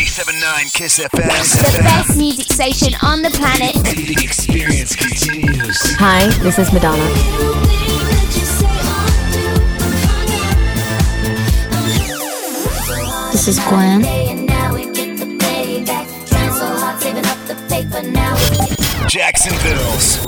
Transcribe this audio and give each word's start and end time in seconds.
97.9 0.00 0.72
Kiss 0.72 0.96
The 0.96 1.78
best 1.82 2.16
music 2.16 2.50
station 2.50 2.94
on 3.02 3.20
the 3.20 3.28
planet. 3.28 3.74
The 3.74 4.16
experience 4.24 4.96
continues. 4.96 5.78
Hi, 5.98 6.26
this 6.42 6.58
is 6.58 6.72
Madonna. 6.72 7.04
This 13.30 13.46
is 13.46 13.58
Gwen. 13.58 14.29
Jacksonville's 19.10 20.20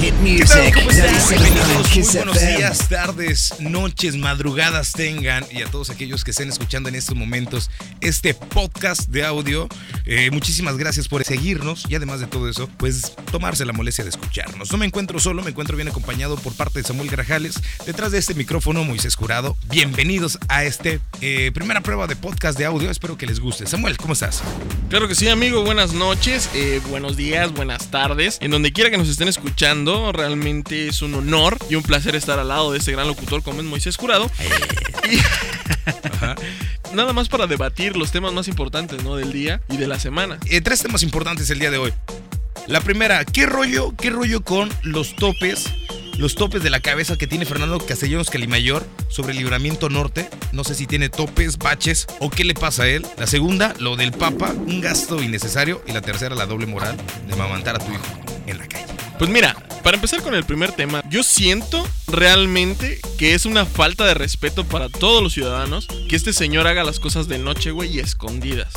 hit 0.00 0.14
¿Qué 0.14 0.44
tal? 0.46 0.62
music. 0.62 0.74
97.9 0.76 1.28
Bienvenidos. 1.28 1.94
Muy 1.94 2.14
buenos 2.14 2.40
días, 2.40 2.88
tardes, 2.88 3.54
noches, 3.60 4.16
madrugadas 4.16 4.92
tengan 4.92 5.44
y 5.50 5.60
a 5.60 5.66
todos 5.66 5.90
aquellos 5.90 6.24
que 6.24 6.30
estén 6.30 6.48
escuchando 6.48 6.88
en 6.88 6.94
estos 6.94 7.14
momentos 7.16 7.70
este 8.00 8.32
podcast 8.32 9.08
de 9.08 9.24
audio. 9.26 9.68
eh, 10.06 10.30
muchísimas 10.30 10.78
gracias 10.78 11.06
por 11.06 11.22
seguirnos 11.24 11.84
y 11.86 11.96
además 11.96 12.20
de 12.20 12.28
todo 12.28 12.48
eso, 12.48 12.70
pues 12.78 13.12
tomarse 13.30 13.66
la 13.66 13.74
molestia 13.74 14.04
de 14.04 14.10
escucharnos. 14.10 14.72
No 14.72 14.78
me 14.78 14.86
encuentro 14.86 15.20
solo, 15.20 15.42
me 15.42 15.50
encuentro 15.50 15.76
bien 15.76 15.88
acompañado 15.88 16.36
por 16.36 16.54
parte 16.54 16.78
de 16.80 16.86
Samuel 16.88 17.10
Grajales. 17.10 17.60
Detrás 17.84 18.10
de 18.12 18.18
este 18.18 18.32
micrófono, 18.32 18.84
Moisés 18.84 19.16
Jurado. 19.16 19.54
Bienvenidos 19.68 20.38
a 20.48 20.64
este 20.64 21.00
eh, 21.20 21.50
primera 21.52 21.82
prueba 21.82 22.06
de 22.06 22.16
podcast 22.16 22.56
de 22.58 22.64
audio. 22.64 22.90
Espero 22.90 23.18
que 23.18 23.26
les 23.26 23.38
guste. 23.38 23.66
Samuel, 23.66 23.98
¿cómo 23.98 24.14
estás? 24.14 24.42
Claro 24.88 25.08
que 25.08 25.14
sí, 25.14 25.28
amigo. 25.28 25.62
Buenas 25.62 25.92
noches, 25.92 26.48
eh, 26.54 26.80
buenos 26.88 27.18
días, 27.18 27.52
buenas 27.52 27.90
tardes. 27.90 27.97
En 28.40 28.50
donde 28.50 28.72
quiera 28.72 28.90
que 28.90 28.98
nos 28.98 29.08
estén 29.08 29.28
escuchando, 29.28 30.12
realmente 30.12 30.88
es 30.88 31.02
un 31.02 31.14
honor 31.14 31.58
y 31.68 31.74
un 31.74 31.82
placer 31.82 32.14
estar 32.16 32.38
al 32.38 32.48
lado 32.48 32.72
de 32.72 32.78
este 32.78 32.92
gran 32.92 33.06
locutor 33.08 33.42
como 33.42 33.60
es 33.60 33.66
Moisés 33.66 33.96
Jurado. 33.96 34.30
Y- 35.10 35.20
Nada 36.94 37.12
más 37.12 37.28
para 37.28 37.46
debatir 37.46 37.96
los 37.96 38.10
temas 38.10 38.32
más 38.32 38.48
importantes 38.48 39.02
¿no? 39.04 39.16
del 39.16 39.32
día 39.32 39.60
y 39.68 39.76
de 39.76 39.86
la 39.86 39.98
semana. 39.98 40.38
Eh, 40.46 40.60
tres 40.60 40.82
temas 40.82 41.02
importantes 41.02 41.48
el 41.50 41.58
día 41.58 41.70
de 41.70 41.78
hoy. 41.78 41.92
La 42.66 42.80
primera, 42.80 43.24
¿qué 43.24 43.46
rollo, 43.46 43.94
qué 43.96 44.10
rollo 44.10 44.42
con 44.42 44.68
los 44.82 45.14
topes, 45.16 45.66
los 46.18 46.34
topes 46.34 46.62
de 46.62 46.70
la 46.70 46.80
cabeza 46.80 47.16
que 47.16 47.28
tiene 47.28 47.46
Fernando 47.46 47.78
Castellanos 47.78 48.28
Calimayor 48.28 48.84
sobre 49.08 49.32
el 49.32 49.38
libramiento 49.38 49.88
norte? 49.88 50.28
No 50.52 50.64
sé 50.64 50.74
si 50.74 50.86
tiene 50.86 51.08
topes, 51.08 51.58
baches 51.58 52.06
o 52.18 52.28
qué 52.28 52.44
le 52.44 52.54
pasa 52.54 52.82
a 52.82 52.88
él. 52.88 53.06
La 53.16 53.28
segunda, 53.28 53.72
lo 53.78 53.96
del 53.96 54.10
Papa, 54.10 54.50
un 54.50 54.80
gasto 54.80 55.22
innecesario. 55.22 55.80
Y 55.86 55.92
la 55.92 56.02
tercera, 56.02 56.34
la 56.34 56.46
doble 56.46 56.66
moral 56.66 56.96
de 57.28 57.36
mamantar 57.36 57.76
a 57.76 57.78
tu 57.78 57.92
hijo 57.92 58.04
en 58.46 58.58
la 58.58 58.66
calle. 58.66 58.86
Pues 59.18 59.30
mira, 59.30 59.56
para 59.82 59.96
empezar 59.96 60.20
con 60.22 60.34
el 60.34 60.44
primer 60.44 60.72
tema, 60.72 61.02
yo 61.08 61.22
siento 61.22 61.86
realmente 62.08 63.00
que 63.16 63.34
es 63.34 63.46
una 63.46 63.64
falta 63.64 64.04
de 64.04 64.14
respeto 64.14 64.64
para 64.64 64.88
todos 64.88 65.22
los 65.22 65.32
ciudadanos 65.32 65.86
que 66.08 66.16
este 66.16 66.32
señor 66.32 66.66
haga 66.66 66.84
las 66.84 67.00
cosas 67.00 67.28
de 67.28 67.38
noche, 67.38 67.70
güey, 67.70 67.96
y 67.96 68.00
escondidas. 68.00 68.72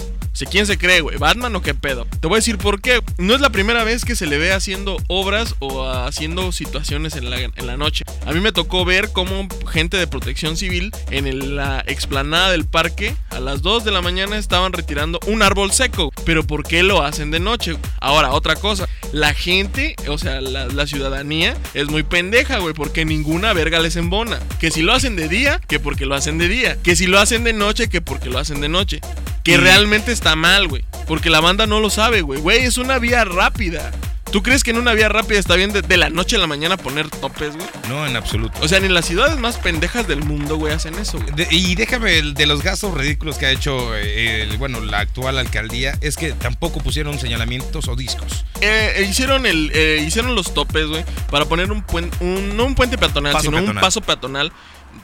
¿Quién 0.50 0.66
se 0.66 0.78
cree, 0.78 1.02
güey? 1.02 1.18
¿Batman 1.18 1.56
o 1.56 1.62
qué 1.62 1.74
pedo? 1.74 2.06
Te 2.20 2.28
voy 2.28 2.36
a 2.36 2.40
decir 2.40 2.58
por 2.58 2.82
qué. 2.82 3.02
No 3.18 3.36
es 3.36 3.42
la 3.42 3.50
primera 3.50 3.84
vez 3.84 4.06
que 4.06 4.16
se 4.16 4.26
le 4.26 4.38
ve 4.38 4.54
haciendo 4.54 4.98
obras 5.08 5.56
o 5.60 5.88
haciendo 5.88 6.52
situaciones 6.52 7.16
en 7.16 7.30
la, 7.30 7.40
en 7.40 7.68
la 7.68 7.78
noche. 7.78 8.04
A 8.26 8.32
mí 8.32 8.40
me 8.40 8.52
tocó 8.52 8.86
ver 8.86 9.12
cómo 9.12 9.48
gente 9.72 9.98
de 9.98 10.08
protección 10.08 10.58
civil 10.58 10.92
en 11.10 11.56
la 11.56 11.84
explanada 11.88 12.52
del 12.52 12.66
parque 12.66 13.16
a 13.30 13.40
las 13.40 13.62
2 13.62 13.84
de 13.84 13.92
la 13.92 14.02
mañana 14.02 14.38
estaban 14.38 14.74
retirando 14.74 15.20
un 15.28 15.42
árbol 15.42 15.72
seco. 15.72 16.12
Pero 16.26 16.46
¿por 16.46 16.64
qué 16.64 16.84
lo 16.84 17.04
hacen 17.04 17.32
de 17.32 17.40
noche? 17.40 17.78
Ahora, 18.00 18.32
otra 18.32 18.56
cosa. 18.56 18.88
La 19.12 19.34
gente, 19.34 19.96
o 20.08 20.18
sea, 20.18 20.42
la, 20.42 20.68
la 20.68 20.88
ciudadanía 20.88 21.56
es 21.74 21.88
muy 21.90 22.04
pendeja, 22.04 22.60
güey, 22.60 22.74
porque 22.74 23.06
ninguna 23.06 23.54
verga 23.54 23.80
les 23.80 23.96
embona. 23.96 24.40
Que 24.60 24.72
si 24.72 24.82
lo 24.82 24.94
hacen 24.94 25.16
de 25.16 25.28
día, 25.28 25.60
que 25.68 25.80
porque 25.80 26.06
lo 26.06 26.16
hacen 26.16 26.38
de 26.38 26.48
día. 26.48 26.78
Que 26.82 26.96
si 26.96 27.08
lo 27.08 27.20
hacen 27.20 27.44
de 27.44 27.54
noche, 27.54 27.90
que 27.90 28.02
porque 28.02 28.30
lo 28.30 28.40
hacen 28.40 28.62
de 28.62 28.70
noche. 28.70 29.02
Que 29.44 29.58
realmente 29.58 30.12
está 30.12 30.36
mal, 30.36 30.68
güey. 30.68 30.86
Porque 31.08 31.30
la 31.30 31.40
banda 31.40 31.66
no 31.68 31.80
lo 31.80 31.90
sabe, 31.90 32.22
güey. 32.22 32.40
Güey, 32.40 32.60
es 32.66 32.78
una 32.78 33.00
vía 33.00 33.26
rápida. 33.26 33.92
¿Tú 34.32 34.42
crees 34.44 34.64
que 34.64 34.72
en 34.72 34.78
una 34.78 34.94
vía 34.94 35.10
rápida 35.10 35.38
está 35.40 35.56
bien 35.58 35.74
de, 35.74 35.82
de 35.82 35.98
la 35.98 36.10
noche 36.10 36.38
a 36.38 36.40
la 36.40 36.48
mañana 36.48 36.78
poner 36.78 37.10
topes, 37.10 37.54
güey? 37.54 37.68
No, 37.90 38.08
en 38.08 38.16
absoluto. 38.16 38.58
O 38.62 38.68
sea, 38.70 38.80
ni 38.80 38.86
en 38.86 38.94
las 38.94 39.04
ciudades 39.06 39.38
más 39.38 39.58
pendejas 39.58 40.08
del 40.08 40.24
mundo, 40.24 40.56
güey, 40.56 40.74
hacen 40.74 40.98
eso, 41.00 41.20
güey. 41.20 41.34
De- 41.36 41.48
y 41.52 41.76
déjame 41.76 42.18
el 42.18 42.34
de 42.34 42.46
los 42.46 42.64
gastos 42.64 42.94
ridículos 42.94 43.38
que 43.38 43.48
ha 43.48 43.52
hecho 43.52 43.94
eh, 43.94 44.44
el- 44.44 44.56
bueno, 44.58 44.80
la 44.80 45.00
actual 45.00 45.38
alcaldía, 45.38 45.98
es 46.00 46.16
que 46.16 46.32
tampoco 46.32 46.80
pusieron 46.80 47.20
señalamientos 47.20 47.90
o 47.90 47.98
discos. 47.98 48.46
Eh, 48.62 48.94
eh, 49.00 49.04
hicieron 49.10 49.46
el 49.46 49.70
eh, 49.74 50.02
hicieron 50.08 50.34
los 50.34 50.54
topes, 50.54 50.86
güey, 50.88 51.04
para 51.30 51.44
poner 51.44 51.70
un 51.70 51.82
puente, 51.82 52.16
un, 52.22 52.56
no 52.56 52.64
un 52.64 52.76
puente 52.76 52.98
peatonal, 52.98 53.34
Paso 53.34 53.44
sino 53.46 53.58
peatonal. 53.58 53.76
un 53.76 53.82
paso 53.82 54.00
peatonal 54.00 54.54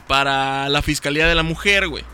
para 0.06 0.70
la 0.70 0.80
Fiscalía 0.80 1.26
de 1.26 1.34
la 1.34 1.42
Mujer, 1.42 1.88
güey, 1.88 2.04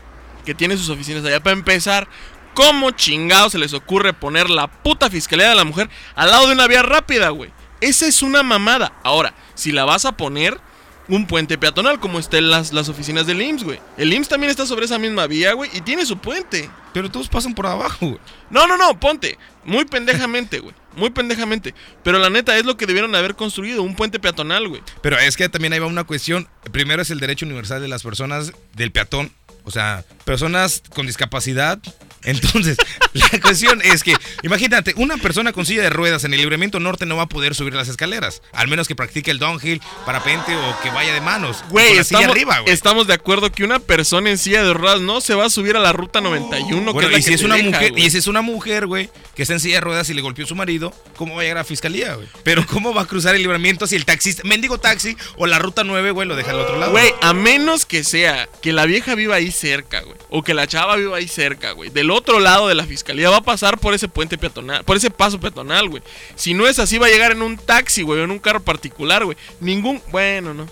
que 0.45 0.55
tiene 0.55 0.77
sus 0.77 0.89
oficinas 0.89 1.25
allá. 1.25 1.41
Para 1.41 1.55
empezar, 1.55 2.07
¿cómo 2.53 2.91
chingado 2.91 3.49
se 3.49 3.57
les 3.57 3.73
ocurre 3.73 4.13
poner 4.13 4.49
la 4.49 4.67
puta 4.67 5.09
Fiscalía 5.09 5.49
de 5.49 5.55
la 5.55 5.63
Mujer 5.63 5.89
al 6.15 6.31
lado 6.31 6.47
de 6.47 6.53
una 6.53 6.67
vía 6.67 6.83
rápida, 6.83 7.29
güey? 7.29 7.51
Esa 7.81 8.07
es 8.07 8.21
una 8.21 8.43
mamada. 8.43 8.93
Ahora, 9.03 9.33
si 9.55 9.71
la 9.71 9.85
vas 9.85 10.05
a 10.05 10.15
poner 10.15 10.59
un 11.07 11.27
puente 11.27 11.57
peatonal 11.57 11.99
como 11.99 12.19
estén 12.19 12.49
las, 12.49 12.73
las 12.73 12.89
oficinas 12.89 13.27
del 13.27 13.41
IMSS, 13.41 13.63
güey. 13.63 13.79
El 13.97 14.11
IMSS 14.13 14.29
también 14.29 14.49
está 14.49 14.65
sobre 14.65 14.85
esa 14.85 14.97
misma 14.97 15.27
vía, 15.27 15.53
güey, 15.53 15.69
y 15.73 15.81
tiene 15.81 16.05
su 16.05 16.17
puente. 16.17 16.69
Pero 16.93 17.11
todos 17.11 17.27
pasan 17.27 17.53
por 17.53 17.67
abajo, 17.67 18.07
güey. 18.07 18.19
No, 18.49 18.67
no, 18.67 18.77
no, 18.77 18.99
ponte. 18.99 19.37
Muy 19.63 19.85
pendejamente, 19.85 20.59
güey. 20.59 20.73
Muy 20.95 21.09
pendejamente. 21.09 21.73
Pero 22.03 22.19
la 22.19 22.29
neta 22.29 22.57
es 22.57 22.65
lo 22.65 22.77
que 22.77 22.85
debieron 22.85 23.13
haber 23.15 23.35
construido, 23.35 23.83
un 23.83 23.95
puente 23.95 24.19
peatonal, 24.19 24.67
güey. 24.67 24.81
Pero 25.01 25.17
es 25.17 25.35
que 25.35 25.49
también 25.49 25.73
ahí 25.73 25.79
va 25.79 25.87
una 25.87 26.05
cuestión. 26.05 26.47
Primero 26.71 27.01
es 27.01 27.11
el 27.11 27.19
derecho 27.19 27.45
universal 27.45 27.81
de 27.81 27.87
las 27.87 28.03
personas, 28.03 28.53
del 28.73 28.91
peatón. 28.91 29.31
O 29.65 29.71
sea, 29.71 30.03
personas 30.23 30.81
con 30.93 31.05
discapacidad. 31.07 31.79
Entonces, 32.23 32.77
la 33.13 33.39
cuestión 33.39 33.81
es 33.83 34.03
que, 34.03 34.15
imagínate, 34.41 34.93
una 34.97 35.17
persona 35.17 35.53
con 35.53 35.65
silla 35.65 35.83
de 35.83 35.91
ruedas 35.91 36.23
en 36.23 36.33
el 36.33 36.39
libramiento 36.39 36.79
norte 36.79 37.05
no 37.05 37.15
va 37.15 37.23
a 37.23 37.29
poder 37.29 37.53
subir 37.53 37.73
las 37.75 37.87
escaleras. 37.87 38.41
Al 38.51 38.67
menos 38.67 38.87
que 38.87 38.95
practique 38.95 39.29
el 39.29 39.37
downhill, 39.37 39.79
parapente 40.05 40.55
o 40.55 40.81
que 40.81 40.89
vaya 40.89 41.13
de 41.13 41.21
manos. 41.21 41.63
Güey, 41.69 41.95
la 41.95 42.01
estamos, 42.01 42.29
arriba, 42.29 42.59
güey. 42.61 42.73
estamos 42.73 43.05
de 43.07 43.13
acuerdo 43.13 43.51
que 43.51 43.63
una 43.63 43.79
persona 43.79 44.31
en 44.31 44.39
silla 44.39 44.63
de 44.63 44.73
ruedas 44.73 45.01
no 45.01 45.21
se 45.21 45.35
va 45.35 45.45
a 45.45 45.49
subir 45.51 45.75
a 45.75 45.79
la 45.79 45.93
ruta 45.93 46.19
91, 46.21 46.93
Bueno, 46.93 47.09
que 47.09 47.15
y 47.15 47.19
es 47.19 47.25
si 47.25 47.31
la 47.31 47.35
es 47.35 47.43
una 47.43 47.55
deja, 47.55 47.69
mujer, 47.69 47.93
y 47.95 48.09
si 48.09 48.17
es 48.17 48.27
una 48.27 48.41
mujer, 48.41 48.87
güey, 48.87 49.09
que 49.35 49.43
está 49.43 49.53
en 49.53 49.59
silla 49.59 49.75
de 49.75 49.81
ruedas 49.81 50.09
y 50.09 50.15
le 50.15 50.21
golpeó 50.21 50.47
su 50.47 50.55
marido, 50.55 50.93
¿cómo 51.17 51.35
va 51.35 51.41
a 51.41 51.43
llegar 51.43 51.59
a 51.59 51.63
fiscalía, 51.63 52.15
güey? 52.15 52.27
Pero 52.43 52.65
¿cómo 52.67 52.93
va 52.93 53.03
a 53.03 53.05
cruzar 53.05 53.35
el 53.35 53.41
libramiento 53.41 53.85
si 53.85 53.95
el 53.95 54.05
taxista, 54.05 54.41
mendigo 54.45 54.79
taxi 54.79 55.15
o 55.37 55.45
la 55.45 55.59
ruta 55.59 55.83
9, 55.83 56.09
güey, 56.09 56.27
lo 56.27 56.35
deja 56.35 56.51
al 56.51 56.59
otro 56.59 56.79
lado? 56.79 56.91
Güey, 56.91 57.13
a 57.21 57.33
menos 57.33 57.85
que 57.85 58.03
sea 58.03 58.49
que 58.63 58.73
la 58.73 58.85
vieja 58.85 59.13
viva 59.13 59.35
ahí 59.35 59.51
cerca, 59.55 60.01
güey. 60.01 60.17
O 60.29 60.43
que 60.43 60.53
la 60.53 60.67
chava 60.67 60.95
viva 60.95 61.17
ahí 61.17 61.27
cerca, 61.27 61.71
güey. 61.71 61.89
Del 61.89 62.11
otro 62.11 62.39
lado 62.39 62.67
de 62.67 62.75
la 62.75 62.85
fiscalía 62.85 63.29
va 63.29 63.37
a 63.37 63.41
pasar 63.41 63.79
por 63.79 63.93
ese 63.93 64.07
puente 64.07 64.37
peatonal, 64.37 64.83
por 64.83 64.97
ese 64.97 65.09
paso 65.09 65.39
peatonal, 65.39 65.89
güey. 65.89 66.03
Si 66.35 66.53
no 66.53 66.67
es 66.67 66.77
así, 66.79 66.97
va 66.97 67.07
a 67.07 67.09
llegar 67.09 67.31
en 67.31 67.41
un 67.41 67.57
taxi, 67.57 68.01
güey, 68.03 68.19
o 68.19 68.23
en 68.23 68.31
un 68.31 68.39
carro 68.39 68.61
particular, 68.61 69.25
güey. 69.25 69.37
Ningún. 69.59 70.01
Bueno, 70.11 70.53
no. 70.53 70.67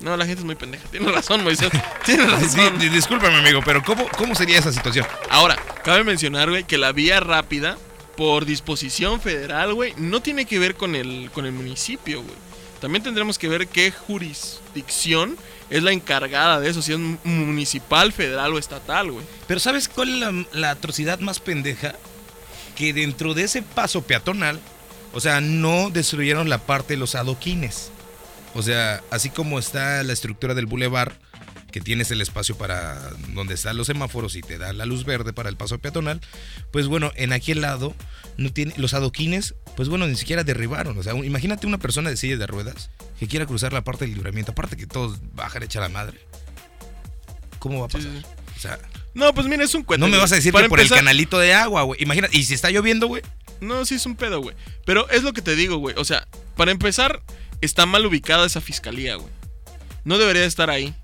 No, 0.00 0.16
la 0.16 0.24
gente 0.24 0.40
es 0.40 0.46
muy 0.46 0.54
pendeja. 0.54 0.88
Tienes 0.90 1.12
razón, 1.12 1.44
Moisés. 1.44 1.68
Tienes 2.06 2.26
Sí, 2.50 2.56
razón. 2.58 2.78
discúlpame, 2.78 3.36
amigo, 3.36 3.60
pero 3.62 3.82
¿cómo, 3.84 4.08
¿cómo 4.16 4.34
sería 4.34 4.58
esa 4.58 4.72
situación? 4.72 5.06
Ahora, 5.28 5.56
cabe 5.84 6.04
mencionar, 6.04 6.48
güey, 6.48 6.64
que 6.64 6.78
la 6.78 6.92
vía 6.92 7.20
rápida, 7.20 7.76
por 8.16 8.46
disposición 8.46 9.20
federal, 9.20 9.74
güey, 9.74 9.92
no 9.98 10.20
tiene 10.22 10.46
que 10.46 10.58
ver 10.58 10.74
con 10.74 10.94
el, 10.94 11.30
con 11.34 11.44
el 11.44 11.52
municipio, 11.52 12.22
güey. 12.22 12.34
También 12.80 13.02
tendremos 13.02 13.38
que 13.38 13.48
ver 13.48 13.68
qué 13.68 13.90
jurisdicción 13.90 15.36
es 15.70 15.82
la 15.82 15.92
encargada 15.92 16.60
de 16.60 16.68
eso, 16.68 16.82
si 16.82 16.92
es 16.92 16.98
municipal, 16.98 18.12
federal 18.12 18.52
o 18.52 18.58
estatal, 18.58 19.12
güey. 19.12 19.24
Pero 19.46 19.60
¿sabes 19.60 19.88
cuál 19.88 20.08
es 20.10 20.20
la, 20.20 20.44
la 20.52 20.70
atrocidad 20.70 21.20
más 21.20 21.38
pendeja? 21.40 21.94
Que 22.74 22.92
dentro 22.92 23.34
de 23.34 23.44
ese 23.44 23.62
paso 23.62 24.02
peatonal, 24.02 24.60
o 25.12 25.20
sea, 25.20 25.40
no 25.40 25.90
destruyeron 25.90 26.48
la 26.48 26.58
parte 26.58 26.94
de 26.94 26.98
los 26.98 27.14
adoquines. 27.14 27.90
O 28.54 28.62
sea, 28.62 29.02
así 29.10 29.30
como 29.30 29.58
está 29.58 30.02
la 30.02 30.12
estructura 30.12 30.54
del 30.54 30.66
bulevar, 30.66 31.14
que 31.70 31.80
tienes 31.80 32.10
el 32.10 32.20
espacio 32.20 32.56
para 32.56 32.98
donde 33.34 33.54
están 33.54 33.76
los 33.76 33.86
semáforos 33.86 34.34
y 34.36 34.40
te 34.42 34.58
da 34.58 34.72
la 34.72 34.86
luz 34.86 35.04
verde 35.04 35.32
para 35.32 35.48
el 35.48 35.56
paso 35.56 35.78
peatonal, 35.78 36.20
pues 36.72 36.86
bueno, 36.86 37.12
en 37.16 37.32
aquel 37.32 37.60
lado 37.60 37.94
no 38.36 38.52
tiene 38.52 38.72
los 38.76 38.94
adoquines, 38.94 39.54
pues 39.76 39.88
bueno, 39.88 40.06
ni 40.06 40.16
siquiera 40.16 40.44
derribaron. 40.44 40.96
O 40.98 41.02
sea, 41.02 41.14
imagínate 41.14 41.66
una 41.66 41.78
persona 41.78 42.10
de 42.10 42.16
silla 42.16 42.36
de 42.36 42.46
ruedas 42.46 42.90
que 43.18 43.26
quiera 43.28 43.46
cruzar 43.46 43.72
la 43.72 43.82
parte 43.84 44.04
del 44.06 44.14
libramiento, 44.14 44.52
aparte 44.52 44.76
que 44.76 44.86
todos 44.86 45.18
bajan 45.34 45.62
hecha 45.62 45.80
la 45.80 45.88
madre. 45.88 46.18
¿Cómo 47.58 47.80
va 47.80 47.86
a 47.86 47.88
pasar? 47.88 48.10
sí. 48.10 48.22
O 48.56 48.60
sea, 48.60 48.78
No, 49.14 49.32
pues 49.34 49.46
mira, 49.46 49.64
es 49.64 49.74
un 49.74 49.82
cuento. 49.84 50.06
no 50.06 50.12
me 50.12 50.18
vas 50.18 50.32
a 50.32 50.36
decir 50.36 50.52
que 50.52 50.68
por 50.68 50.78
empezar- 50.80 50.98
el 50.98 51.04
canalito 51.04 51.38
de 51.38 51.52
agua, 51.54 51.82
güey. 51.82 52.02
Imagínate, 52.02 52.36
y 52.36 52.44
si 52.44 52.54
está 52.54 52.70
lloviendo, 52.70 53.06
güey. 53.06 53.22
No, 53.60 53.84
sí 53.84 53.94
es 53.94 54.06
un 54.06 54.16
pedo, 54.16 54.40
güey. 54.40 54.54
Pero 54.86 55.08
es 55.10 55.22
lo 55.22 55.32
que 55.32 55.42
te 55.42 55.54
digo, 55.56 55.76
güey. 55.78 55.94
O 55.98 56.04
sea, 56.04 56.26
para 56.56 56.70
empezar, 56.70 57.22
está 57.60 57.84
mal 57.86 58.04
ubicada 58.06 58.46
esa 58.46 58.60
fiscalía, 58.60 59.16
güey. 59.16 59.30
No 60.04 60.16
debería 60.18 60.44
estar 60.44 60.70
ahí. 60.70 60.94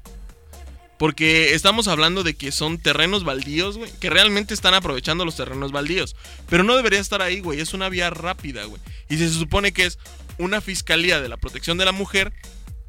Porque 0.98 1.54
estamos 1.54 1.88
hablando 1.88 2.22
de 2.22 2.34
que 2.34 2.52
son 2.52 2.78
terrenos 2.78 3.24
baldíos, 3.24 3.76
güey. 3.76 3.90
Que 4.00 4.10
realmente 4.10 4.54
están 4.54 4.74
aprovechando 4.74 5.24
los 5.24 5.36
terrenos 5.36 5.72
baldíos. 5.72 6.16
Pero 6.48 6.64
no 6.64 6.74
debería 6.76 7.00
estar 7.00 7.20
ahí, 7.22 7.40
güey. 7.40 7.60
Es 7.60 7.74
una 7.74 7.88
vía 7.88 8.10
rápida, 8.10 8.64
güey. 8.64 8.80
Y 9.08 9.18
si 9.18 9.28
se 9.28 9.34
supone 9.34 9.72
que 9.72 9.86
es 9.86 9.98
una 10.38 10.60
fiscalía 10.60 11.20
de 11.20 11.28
la 11.28 11.36
protección 11.36 11.76
de 11.78 11.84
la 11.84 11.92
mujer, 11.92 12.32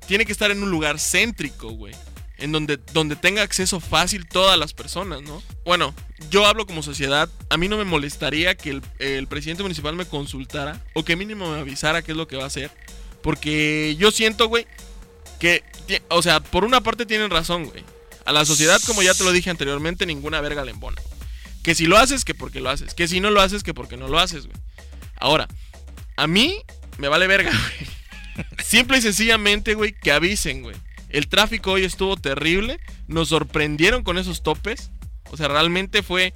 tiene 0.07 0.25
que 0.25 0.31
estar 0.31 0.51
en 0.51 0.63
un 0.63 0.71
lugar 0.71 0.99
céntrico, 0.99 1.69
güey. 1.71 1.93
en 2.37 2.51
donde, 2.51 2.79
donde 2.93 3.15
tenga 3.15 3.41
acceso 3.41 3.79
fácil 3.79 4.27
todas 4.27 4.57
las 4.57 4.73
personas, 4.73 5.21
¿no? 5.21 5.41
Bueno, 5.65 5.93
yo 6.29 6.45
hablo 6.45 6.65
como 6.65 6.83
sociedad, 6.83 7.29
a 7.49 7.57
mí 7.57 7.67
no 7.67 7.77
me 7.77 7.83
molestaría 7.83 8.55
que 8.55 8.69
el, 8.69 8.81
el 8.99 9.27
presidente 9.27 9.63
municipal 9.63 9.95
me 9.95 10.05
consultara 10.05 10.81
o 10.93 11.03
que 11.03 11.15
mínimo 11.15 11.51
me 11.51 11.59
avisara 11.59 12.01
qué 12.03 12.11
es 12.11 12.17
lo 12.17 12.27
que 12.27 12.37
va 12.37 12.43
a 12.43 12.47
hacer. 12.47 12.71
Porque 13.21 13.95
yo 13.99 14.11
siento, 14.11 14.47
güey, 14.47 14.67
que, 15.39 15.63
o 16.09 16.21
sea, 16.21 16.39
por 16.39 16.63
una 16.63 16.81
parte 16.81 17.05
tienen 17.05 17.29
razón, 17.29 17.65
güey. 17.65 17.83
A 18.27 18.33
la 18.33 18.43
sociedad, 18.43 18.81
como 18.85 19.01
ya 19.01 19.13
te 19.13 19.23
lo 19.23 19.31
dije 19.31 19.49
anteriormente, 19.49 20.05
ninguna 20.05 20.41
verga 20.41 20.65
le 20.65 20.71
embona. 20.71 21.01
Que 21.63 21.75
si 21.75 21.85
lo 21.85 21.97
haces, 21.97 22.25
que 22.25 22.35
porque 22.35 22.59
lo 22.59 22.69
haces. 22.69 22.93
Que 22.93 23.07
si 23.07 23.21
no 23.21 23.31
lo 23.31 23.39
haces, 23.39 23.63
que 23.63 23.73
porque 23.73 23.95
no 23.95 24.09
lo 24.09 24.19
haces, 24.19 24.47
güey. 24.47 24.57
Ahora, 25.15 25.47
a 26.17 26.27
mí 26.27 26.57
me 26.97 27.07
vale 27.07 27.25
verga, 27.27 27.51
güey. 28.35 28.45
Simple 28.61 28.97
y 28.97 29.01
sencillamente, 29.01 29.75
güey, 29.75 29.93
que 29.93 30.11
avisen, 30.11 30.61
güey. 30.61 30.75
El 31.07 31.29
tráfico 31.29 31.71
hoy 31.71 31.85
estuvo 31.85 32.17
terrible. 32.17 32.81
Nos 33.07 33.29
sorprendieron 33.29 34.03
con 34.03 34.17
esos 34.17 34.43
topes. 34.43 34.91
O 35.31 35.37
sea, 35.37 35.47
realmente 35.47 36.03
fue 36.03 36.33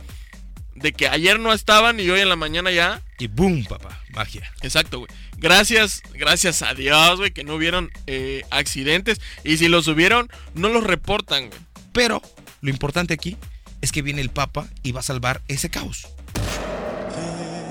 de 0.76 0.94
que 0.94 1.10
ayer 1.10 1.42
no 1.42 1.52
estaban 1.52 2.00
y 2.00 2.10
hoy 2.10 2.22
en 2.22 2.30
la 2.30 2.38
mañana 2.38 2.72
ya. 2.72 3.02
Y 3.20 3.28
boom, 3.28 3.66
papá, 3.66 4.02
magia. 4.12 4.50
Exacto, 4.62 5.00
güey. 5.00 5.12
Gracias, 5.36 6.04
gracias 6.14 6.62
a 6.62 6.74
Dios, 6.74 7.18
güey, 7.18 7.32
que 7.32 7.44
no 7.44 7.56
hubieron 7.56 7.92
eh, 8.08 8.46
accidentes. 8.50 9.20
Y 9.44 9.58
si 9.58 9.68
los 9.68 9.90
hubieron, 9.90 10.30
no 10.54 10.70
los 10.70 10.86
reportan, 10.86 11.50
güey. 11.50 11.60
Pero 11.94 12.22
lo 12.62 12.70
importante 12.70 13.14
aquí 13.14 13.38
es 13.82 13.92
que 13.92 14.02
viene 14.02 14.22
el 14.22 14.30
Papa 14.30 14.68
y 14.84 14.92
va 14.92 15.00
a 15.02 15.04
salvar 15.04 15.42
ese 15.48 15.70
caos. 15.70 16.08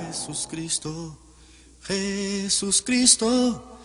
Jesús 0.08 0.48
Cristo, 0.50 1.18
Jesús 1.86 2.82
Cristo, 2.84 3.78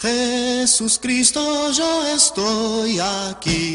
Jesús 0.00 0.98
Cristo, 1.02 1.72
yo 1.72 2.14
estoy 2.14 2.98
aquí. 3.00 3.74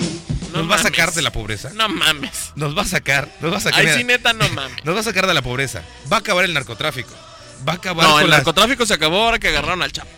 No 0.54 0.60
nos 0.64 0.72
va 0.72 0.76
a 0.76 0.84
sacar 0.84 1.14
de 1.14 1.22
la 1.22 1.32
pobreza. 1.32 1.70
No 1.76 1.90
mames. 1.90 2.54
Nos 2.56 2.76
va 2.78 2.82
a 2.84 2.86
sacar, 2.86 3.30
nos 3.42 3.52
va 3.54 3.58
a 3.58 3.62
sacar. 3.62 3.86
Ay, 3.86 3.94
sí, 3.98 4.04
neta, 4.04 4.34
no 4.34 4.48
mames. 4.50 4.78
Nos 4.86 4.96
va 4.96 5.02
a 5.02 5.04
sacar 5.04 5.28
de 5.28 5.34
la 5.34 5.42
pobreza. 5.42 5.84
Va 6.12 6.18
a 6.18 6.20
acabar 6.22 6.46
el 6.46 6.54
narcotráfico. 6.54 7.14
Va 7.68 7.74
a 7.74 7.76
acabar 7.76 8.06
No, 8.08 8.14
con 8.14 8.24
el 8.24 8.30
las- 8.30 8.40
narcotráfico 8.40 8.86
se 8.86 8.94
acabó 8.94 9.24
ahora 9.26 9.38
que 9.40 9.50
agarraron 9.50 9.82
al 9.84 9.92
Chapo. 9.92 10.10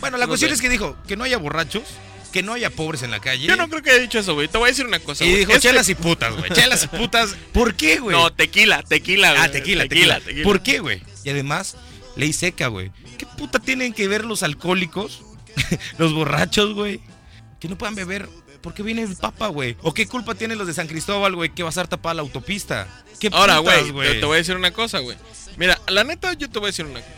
Bueno, 0.00 0.18
la 0.18 0.24
no 0.24 0.30
cuestión 0.30 0.50
sé. 0.50 0.56
es 0.56 0.60
que 0.60 0.68
dijo 0.68 0.96
que 1.06 1.16
no 1.16 1.24
haya 1.24 1.38
borrachos, 1.38 1.84
que 2.32 2.42
no 2.42 2.52
haya 2.54 2.70
pobres 2.70 3.02
en 3.02 3.10
la 3.10 3.20
calle. 3.20 3.46
Yo 3.46 3.56
no 3.56 3.68
creo 3.68 3.82
que 3.82 3.90
haya 3.90 4.00
dicho 4.00 4.18
eso, 4.18 4.34
güey. 4.34 4.48
Te 4.48 4.58
voy 4.58 4.68
a 4.68 4.70
decir 4.72 4.86
una 4.86 4.98
cosa, 4.98 5.24
Y 5.24 5.28
güey. 5.28 5.40
dijo 5.40 5.52
Este- 5.52 5.68
chelas 5.68 5.88
y 5.88 5.94
putas, 5.94 6.36
güey. 6.36 6.50
Chelas 6.50 6.84
y 6.84 6.88
putas. 6.88 7.36
¿Por 7.52 7.74
qué, 7.74 7.98
güey? 7.98 8.16
No, 8.16 8.32
tequila, 8.32 8.82
tequila, 8.82 9.30
güey. 9.32 9.42
ah, 9.42 9.50
tequila, 9.50 9.88
tequila, 9.88 10.20
¿Por 10.42 10.62
qué, 10.62 10.78
güey? 10.80 11.02
Y 11.24 11.30
además, 11.30 11.76
ley 12.16 12.32
seca, 12.32 12.68
güey. 12.68 12.90
¿Qué 13.18 13.26
puta 13.26 13.58
tienen 13.58 13.92
que 13.92 14.08
ver 14.08 14.24
los 14.24 14.42
alcohólicos, 14.42 15.22
los 15.98 16.12
borrachos, 16.12 16.74
güey? 16.74 17.00
Que 17.60 17.68
no 17.68 17.78
puedan 17.78 17.94
beber 17.94 18.28
porque 18.60 18.82
viene 18.82 19.02
el 19.02 19.14
Papa, 19.16 19.46
güey. 19.46 19.76
¿O 19.82 19.94
qué 19.94 20.06
culpa 20.06 20.34
tienen 20.34 20.58
los 20.58 20.66
de 20.66 20.74
San 20.74 20.88
Cristóbal, 20.88 21.34
güey, 21.36 21.54
que 21.54 21.62
va 21.62 21.68
a 21.68 21.70
estar 21.70 21.86
tapada 21.86 22.14
la 22.14 22.22
autopista? 22.22 22.88
¿Qué 23.20 23.30
Ahora, 23.32 23.58
güey, 23.58 23.92
te, 23.92 24.14
te 24.20 24.26
voy 24.26 24.34
a 24.34 24.38
decir 24.38 24.56
una 24.56 24.72
cosa, 24.72 24.98
güey. 24.98 25.16
Mira, 25.56 25.80
la 25.88 26.04
neta, 26.04 26.32
yo 26.34 26.50
te 26.50 26.58
voy 26.58 26.66
a 26.66 26.70
decir 26.70 26.84
una 26.84 27.00
cosa. 27.00 27.12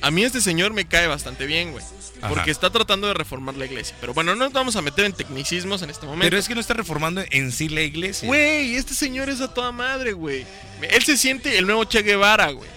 A 0.00 0.10
mí 0.10 0.24
este 0.24 0.40
señor 0.40 0.72
me 0.72 0.86
cae 0.86 1.06
bastante 1.06 1.46
bien, 1.46 1.72
güey. 1.72 1.84
Ajá. 2.18 2.28
Porque 2.28 2.50
está 2.50 2.70
tratando 2.70 3.06
de 3.08 3.14
reformar 3.14 3.56
la 3.56 3.66
iglesia. 3.66 3.96
Pero 4.00 4.14
bueno, 4.14 4.34
no 4.34 4.44
nos 4.44 4.52
vamos 4.52 4.76
a 4.76 4.82
meter 4.82 5.04
en 5.04 5.12
tecnicismos 5.12 5.82
en 5.82 5.90
este 5.90 6.06
momento. 6.06 6.24
Pero 6.24 6.38
es 6.38 6.48
que 6.48 6.54
no 6.54 6.60
está 6.60 6.74
reformando 6.74 7.22
en 7.30 7.52
sí 7.52 7.68
la 7.68 7.82
iglesia. 7.82 8.26
Güey, 8.26 8.76
este 8.76 8.94
señor 8.94 9.28
es 9.28 9.40
a 9.40 9.52
toda 9.52 9.72
madre, 9.72 10.12
güey. 10.12 10.46
Él 10.82 11.02
se 11.02 11.16
siente 11.16 11.58
el 11.58 11.66
nuevo 11.66 11.84
Che 11.84 12.02
Guevara, 12.02 12.50
güey. 12.50 12.70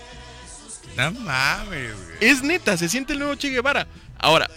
No 0.98 1.12
mames, 1.12 1.94
güey. 1.96 2.18
Es 2.20 2.44
neta, 2.44 2.78
se 2.78 2.90
siente 2.90 3.14
el 3.14 3.20
nuevo 3.20 3.36
Che 3.36 3.50
Guevara. 3.50 3.88
Ahora, 4.18 4.50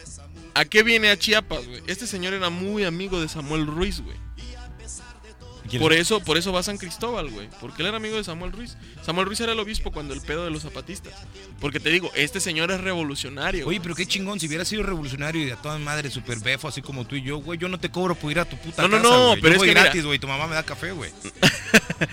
¿a 0.54 0.64
qué 0.64 0.82
viene 0.82 1.10
a 1.10 1.18
Chiapas, 1.18 1.66
güey? 1.66 1.82
Este 1.86 2.06
señor 2.06 2.32
era 2.34 2.50
muy 2.50 2.84
amigo 2.84 3.20
de 3.20 3.28
Samuel 3.28 3.66
Ruiz, 3.66 4.00
güey. 4.00 4.16
Por 5.78 5.92
eso, 5.92 6.20
por 6.20 6.36
eso 6.36 6.52
va 6.52 6.60
a 6.60 6.62
San 6.62 6.78
Cristóbal, 6.78 7.28
güey. 7.30 7.48
Porque 7.60 7.82
él 7.82 7.88
era 7.88 7.96
amigo 7.96 8.16
de 8.16 8.24
Samuel 8.24 8.52
Ruiz. 8.52 8.76
Samuel 9.04 9.26
Ruiz 9.26 9.40
era 9.40 9.52
el 9.52 9.58
obispo 9.58 9.90
cuando 9.92 10.14
el 10.14 10.20
pedo 10.20 10.44
de 10.44 10.50
los 10.50 10.62
zapatistas. 10.62 11.12
Porque 11.60 11.80
te 11.80 11.90
digo, 11.90 12.10
este 12.14 12.40
señor 12.40 12.70
es 12.70 12.80
revolucionario. 12.80 13.66
Oye, 13.66 13.80
pero 13.82 13.94
qué 13.94 14.06
chingón, 14.06 14.40
si 14.40 14.46
hubiera 14.48 14.64
sido 14.64 14.82
revolucionario 14.82 15.42
y 15.42 15.46
de 15.46 15.52
a 15.52 15.56
toda 15.56 15.78
madre 15.78 16.10
super 16.10 16.38
befo, 16.40 16.68
así 16.68 16.82
como 16.82 17.06
tú 17.06 17.16
y 17.16 17.22
yo, 17.22 17.38
güey, 17.38 17.58
yo 17.58 17.68
no 17.68 17.78
te 17.78 17.90
cobro 17.90 18.14
por 18.14 18.30
ir 18.30 18.38
a 18.38 18.44
tu 18.44 18.56
puta 18.58 18.82
No, 18.82 18.88
no, 18.88 18.96
casa, 19.02 19.08
no, 19.08 19.24
güey. 19.28 19.36
Yo 19.36 19.42
pero 19.42 19.52
es 19.54 19.58
voy 19.58 19.68
que 19.68 19.74
mira- 19.74 19.82
gratis, 19.84 20.04
güey, 20.04 20.18
tu 20.18 20.28
mamá 20.28 20.46
me 20.46 20.54
da 20.54 20.62
café, 20.62 20.92
güey. 20.92 21.10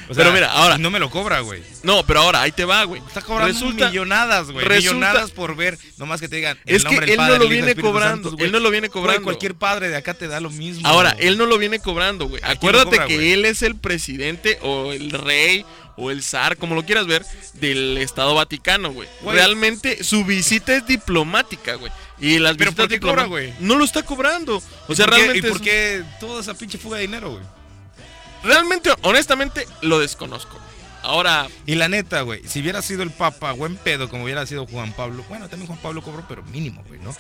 O 0.08 0.14
Pero 0.14 0.32
mira, 0.32 0.52
ahora- 0.52 0.78
No 0.78 0.92
me 0.92 1.00
lo 1.00 1.10
cobra, 1.10 1.40
güey. 1.40 1.64
No, 1.82 2.06
pero 2.06 2.22
ahora, 2.22 2.42
ahí 2.44 2.52
te 2.52 2.64
va, 2.64 2.84
güey. 2.84 3.02
Está 3.08 3.22
cobrando 3.22 3.52
Resulta- 3.54 3.90
millonadas, 3.90 4.52
güey. 4.52 4.64
resulta- 4.66 4.94
Millonadas 4.96 5.32
por 5.32 5.56
ver, 5.56 5.80
nomás 5.98 6.22
que 6.22 6.28
te 6.30 6.36
digan. 6.36 6.60
el 6.66 6.76
Es 6.76 6.84
que 6.84 6.90
nombre 6.92 7.12
él 7.14 7.18
no 7.18 7.38
lo 7.38 7.48
viene 7.50 7.76
cobrando, 7.76 8.32
güey. 8.32 8.46
él 8.46 8.52
no 8.52 8.60
lo 8.60 8.70
viene 8.70 8.88
Güey, 8.90 8.94
cobrando. 9.02 9.24
cualquier 9.24 9.56
padre 9.56 9.90
de 9.90 9.96
acá 9.96 10.14
te 10.14 10.28
da 10.28 10.40
lo 10.40 10.52
mismo. 10.52 10.88
Ahora, 10.88 11.16
él 11.20 11.38
no 11.40 11.48
lo 11.48 11.58
viene 11.58 11.80
cobrando, 11.80 12.28
güey. 12.28 12.40
¿A 12.44 12.48
quién 12.48 12.54
lo 12.54 12.80
Acuérdate 12.80 12.90
cobra, 12.98 13.08
que 13.08 13.16
güey? 13.16 13.32
él 13.32 13.46
es 13.50 13.62
el 13.62 13.76
presidente 13.76 14.58
o 14.62 14.92
el 14.94 15.12
rey 15.12 15.66
o 15.98 16.12
el 16.12 16.24
zar, 16.24 16.56
como 16.58 16.76
lo 16.76 16.86
quieras 16.86 17.08
ver, 17.08 17.26
del 17.56 17.98
Estado 17.98 18.34
Vaticano, 18.34 18.92
güey. 18.94 19.10
Realmente 19.26 20.04
su 20.04 20.24
visita 20.24 20.74
es 20.76 20.86
diplomática, 20.88 21.76
güey. 21.76 21.92
Y 22.20 22.40
las 22.40 22.56
¿Pero 22.58 22.72
visitas 22.72 22.86
por 22.86 22.90
qué 22.90 23.00
cobra, 23.00 23.24
diploma- 23.24 23.28
güey? 23.28 23.54
No 23.60 23.76
lo 23.76 23.84
está 23.84 24.04
cobrando. 24.04 24.62
O 24.88 24.96
sea, 24.96 25.06
¿Y 25.06 25.08
por 25.08 25.10
qué- 25.10 25.16
realmente 25.24 25.48
¿Y 25.48 25.52
por 25.52 25.58
es- 25.58 25.64
qué 25.64 26.04
toda 26.20 26.42
esa 26.42 26.54
pinche 26.54 26.78
fuga 26.78 26.98
de 26.98 27.02
dinero, 27.04 27.32
güey? 27.32 27.44
realmente 28.44 28.90
honestamente 29.02 29.68
lo 29.82 30.00
desconozco. 30.00 30.58
Ahora, 31.02 31.48
Y 31.66 31.76
la 31.76 31.88
neta, 31.88 32.22
güey, 32.22 32.42
si 32.48 32.60
hubiera 32.62 32.82
sido 32.82 33.04
el 33.04 33.12
Papa, 33.12 33.52
buen 33.54 33.78
pedo, 33.78 34.10
como 34.10 34.26
hubiera 34.26 34.46
sido 34.46 34.66
Juan 34.68 34.92
Pablo, 34.94 35.24
bueno, 35.30 35.48
también 35.48 35.68
Juan 35.68 35.80
Pablo 35.80 36.02
cobró, 36.02 36.26
pero 36.28 36.44
mínimo, 36.44 36.84
güey, 36.88 37.00
¿no? 37.00 37.16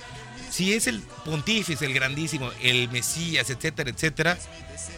Si 0.59 0.73
es 0.73 0.87
el 0.87 0.99
pontífice, 1.23 1.85
el 1.85 1.93
grandísimo, 1.93 2.51
el 2.61 2.89
Mesías, 2.89 3.49
etcétera, 3.49 3.91
etcétera, 3.91 4.37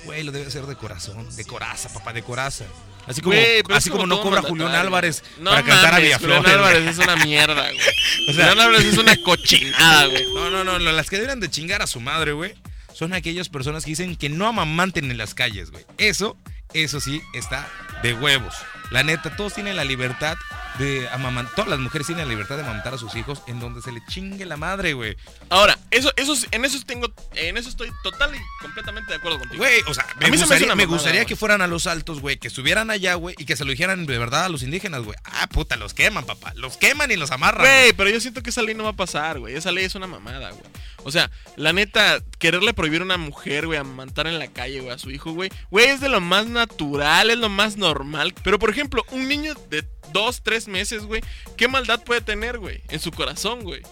güey, 0.06 0.24
lo 0.24 0.32
debe 0.32 0.48
hacer 0.48 0.66
de 0.66 0.76
corazón, 0.76 1.36
de 1.36 1.46
coraza, 1.46 1.88
papá, 1.94 2.14
de 2.14 2.24
coraza. 2.24 2.66
Así 3.06 3.22
como, 3.22 3.38
así 3.70 3.92
como 3.92 4.08
no 4.08 4.22
cobra 4.22 4.42
Julián 4.42 4.74
Álvarez. 4.74 5.24
No 5.38 5.52
para 5.52 5.62
cantar 5.62 5.94
a 5.94 6.00
Villaflores. 6.00 6.40
Julián 6.40 6.58
Álvarez 6.58 6.88
es 6.88 6.98
una 6.98 7.16
mierda, 7.18 7.62
güey. 7.70 7.78
O 8.30 8.34
sea- 8.34 8.50
Julián 8.50 8.60
Álvarez 8.60 8.88
es 8.88 8.98
una 8.98 9.16
cochinada, 9.18 10.08
güey. 10.08 10.34
No, 10.34 10.50
no, 10.50 10.64
no, 10.64 10.80
las 10.80 11.08
que 11.12 11.18
deberían 11.18 11.40
de 11.40 11.52
chingar 11.52 11.84
a 11.84 11.86
su 11.86 12.00
madre, 12.00 12.32
güey, 12.32 12.56
son 12.96 13.14
aquellas 13.14 13.48
personas 13.50 13.86
que 13.86 13.92
dicen 13.92 14.16
que 14.16 14.30
no 14.30 14.48
amamanten 14.48 15.12
en 15.12 15.18
las 15.20 15.36
calles, 15.36 15.70
güey. 15.70 15.86
Eso, 16.00 16.38
eso 16.74 17.00
sí, 17.00 17.22
está 17.36 17.70
de 18.02 18.16
huevos. 18.16 18.56
La 18.90 19.04
neta, 19.04 19.36
todos 19.36 19.54
tienen 19.54 19.76
la 19.76 19.84
libertad 19.84 20.38
de 20.78 21.08
amamantar, 21.10 21.56
todas 21.56 21.70
las 21.70 21.80
mujeres 21.80 22.08
tienen 22.08 22.26
la 22.26 22.30
libertad 22.30 22.56
de 22.56 22.64
amamantar 22.64 22.94
a 22.94 22.98
sus 22.98 23.16
hijos 23.16 23.42
en 23.48 23.60
donde 23.60 23.82
se 23.82 23.92
le 23.92 24.02
chingue 24.08 24.46
la 24.46 24.58
madre, 24.58 24.94
güey. 24.94 25.16
Ahora, 25.50 25.78
eso, 25.92 26.12
eso, 26.16 26.34
en 26.52 26.66
eso 26.66 26.80
tengo, 26.86 27.14
en 27.36 27.58
eso 27.58 27.70
estoy 27.70 27.90
total 28.04 28.36
y 28.36 28.40
completamente 28.62 29.12
de 29.12 29.18
acuerdo 29.18 29.40
contigo. 29.40 29.62
Güey, 29.62 29.82
o 29.88 29.94
sea, 29.94 30.06
me 30.20 30.28
A 30.28 30.30
mí 30.30 30.38
se 30.38 30.46
me 30.46 30.56
hace 30.56 30.66
gustaría, 30.66 30.68
me 30.68 30.84
mamada, 30.84 30.98
gustaría 30.98 31.26
que 31.26 31.36
fueran 31.36 31.62
a 31.62 31.68
los 31.68 31.88
altos, 31.88 32.22
güey, 32.22 32.38
que 32.38 32.48
estuvieran 32.48 32.90
allá, 32.90 33.16
güey, 33.16 33.36
y 33.38 33.46
que 33.46 33.56
se 33.56 33.66
lo 33.66 33.72
dijeran 33.72 34.06
de 34.06 34.18
verdad 34.18 34.46
a 34.46 34.50
los 34.50 34.64
indígenas, 34.64 35.04
güey. 35.04 35.18
Ah, 35.26 35.48
puta, 35.48 35.76
los 35.76 35.94
queman, 35.94 36.26
papá. 36.26 36.54
Los 36.56 36.78
queman 36.78 37.12
y 37.12 37.18
los 37.18 37.32
amarran. 37.32 37.62
Güey, 37.62 37.94
pero 37.94 38.10
yo 38.10 38.20
siento 38.20 38.42
que 38.42 38.50
esa 38.50 38.62
ley 38.62 38.76
no 38.76 38.84
va 38.84 38.92
a 38.92 38.96
pasar, 38.96 39.40
güey. 39.40 39.56
Esa 39.56 39.72
ley 39.72 39.86
es 39.86 39.96
una 39.96 40.08
mamada, 40.08 40.52
güey. 40.52 40.64
O 41.04 41.12
sea, 41.12 41.32
la 41.56 41.74
neta, 41.74 42.22
quererle 42.38 42.74
prohibir 42.74 43.02
a 43.02 43.06
una 43.06 43.18
mujer, 43.18 43.66
güey, 43.66 43.80
a 43.80 43.84
matar 43.84 44.28
en 44.28 44.40
la 44.40 44.48
calle, 44.48 44.82
güey, 44.82 44.94
a 44.94 45.00
su 45.00 45.12
hijo, 45.12 45.34
güey. 45.34 45.50
Güey, 45.70 45.88
es 45.88 46.00
de 46.00 46.10
lo 46.10 46.22
más 46.22 46.46
natural, 46.46 47.30
es 47.30 47.38
lo 47.38 47.50
más 47.50 47.78
normal. 47.78 48.34
Pero, 48.44 48.60
por 48.60 48.70
ejemplo, 48.70 49.04
un 49.12 49.28
niño 49.28 49.54
de 49.70 49.88
dos, 50.12 50.42
tres 50.62 50.68
meses, 50.68 51.04
güey, 51.04 51.22
¿qué 51.58 51.68
maldad 51.68 52.04
puede 52.04 52.22
tener, 52.22 52.60
güey? 52.60 52.82
En 52.90 53.00
su 53.00 53.12
corazón, 53.12 53.64
güey. 53.64 53.82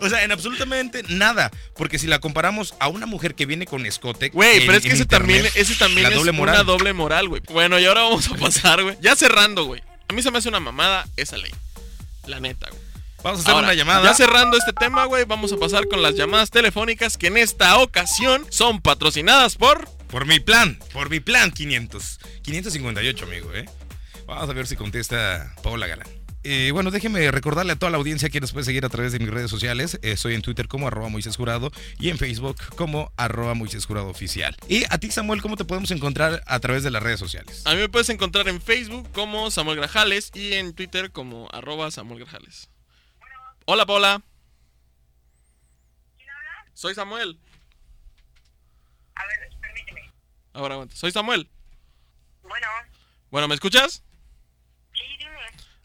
O 0.00 0.08
sea, 0.10 0.22
en 0.22 0.32
absolutamente 0.32 1.02
nada. 1.08 1.50
Porque 1.76 1.98
si 1.98 2.06
la 2.06 2.18
comparamos 2.18 2.74
a 2.78 2.88
una 2.88 3.06
mujer 3.06 3.34
que 3.34 3.46
viene 3.46 3.64
con 3.64 3.86
escote. 3.86 4.28
Güey, 4.28 4.66
pero 4.66 4.74
es 4.76 4.82
que 4.82 4.90
ese 4.90 5.06
también, 5.06 5.46
ese 5.54 5.76
también 5.76 6.08
es 6.08 6.14
doble 6.14 6.32
moral. 6.32 6.56
una 6.56 6.64
doble 6.64 6.92
moral, 6.92 7.28
güey. 7.28 7.40
Bueno, 7.48 7.78
y 7.78 7.86
ahora 7.86 8.02
vamos 8.02 8.28
a 8.28 8.34
pasar, 8.34 8.82
güey. 8.82 8.98
Ya 9.00 9.16
cerrando, 9.16 9.64
güey. 9.64 9.82
A 10.10 10.12
mí 10.12 10.22
se 10.22 10.30
me 10.30 10.36
hace 10.36 10.50
una 10.50 10.60
mamada 10.60 11.06
esa 11.16 11.38
ley. 11.38 11.50
La 12.26 12.38
neta, 12.38 12.68
güey. 12.68 12.82
Vamos 13.22 13.38
a 13.38 13.42
hacer 13.44 13.54
Ahora, 13.54 13.68
una 13.68 13.74
llamada. 13.74 14.04
Ya 14.04 14.14
cerrando 14.14 14.58
este 14.58 14.74
tema, 14.74 15.06
güey, 15.06 15.24
vamos 15.24 15.52
a 15.52 15.56
pasar 15.56 15.86
con 15.88 16.02
las 16.02 16.14
llamadas 16.14 16.50
telefónicas 16.50 17.16
que 17.16 17.28
en 17.28 17.38
esta 17.38 17.78
ocasión 17.78 18.46
son 18.50 18.82
patrocinadas 18.82 19.56
por... 19.56 19.88
Por 20.08 20.26
mi 20.26 20.40
plan, 20.40 20.78
por 20.92 21.08
mi 21.08 21.20
plan 21.20 21.50
500. 21.50 22.20
558, 22.42 23.24
amigo, 23.24 23.54
¿eh? 23.54 23.64
Vamos 24.26 24.48
a 24.48 24.52
ver 24.52 24.66
si 24.66 24.76
contesta 24.76 25.54
Paola 25.62 25.86
Galán. 25.86 26.08
Eh, 26.44 26.70
bueno, 26.72 26.90
déjeme 26.90 27.30
recordarle 27.30 27.72
a 27.72 27.76
toda 27.76 27.90
la 27.92 27.98
audiencia 27.98 28.28
que 28.28 28.40
nos 28.40 28.52
puede 28.52 28.64
seguir 28.64 28.84
a 28.84 28.88
través 28.88 29.12
de 29.12 29.20
mis 29.20 29.30
redes 29.30 29.48
sociales. 29.48 30.00
Eh, 30.02 30.16
soy 30.16 30.34
en 30.34 30.42
Twitter 30.42 30.66
como 30.66 30.88
arroba 30.88 31.08
Moisés 31.08 31.36
Jurado 31.36 31.70
y 32.00 32.08
en 32.08 32.18
Facebook 32.18 32.56
como 32.74 33.12
arroba 33.16 33.54
Moisés 33.54 33.86
Jurado 33.86 34.08
Oficial. 34.08 34.56
Y 34.68 34.82
a 34.90 34.98
ti, 34.98 35.10
Samuel, 35.12 35.40
¿cómo 35.40 35.56
te 35.56 35.64
podemos 35.64 35.92
encontrar 35.92 36.42
a 36.46 36.58
través 36.58 36.82
de 36.82 36.90
las 36.90 37.00
redes 37.02 37.20
sociales? 37.20 37.62
A 37.64 37.74
mí 37.74 37.76
me 37.76 37.88
puedes 37.88 38.08
encontrar 38.08 38.48
en 38.48 38.60
Facebook 38.60 39.08
como 39.12 39.52
Samuel 39.52 39.76
Grajales 39.76 40.32
y 40.34 40.54
en 40.54 40.74
Twitter 40.74 41.12
como 41.12 41.48
arroba 41.52 41.90
Samuel 41.92 42.20
Grajales. 42.20 42.68
Hola, 43.66 43.86
Paula. 43.86 44.20
Soy 46.74 46.94
Samuel. 46.96 47.38
A 49.14 49.26
ver, 49.26 49.48
permíteme. 49.60 50.10
Ahora 50.54 50.74
aguanta. 50.74 50.96
Soy 50.96 51.12
Samuel. 51.12 51.48
Bueno, 52.42 52.66
Bueno, 53.30 53.46
¿me 53.46 53.54
escuchas? 53.54 54.02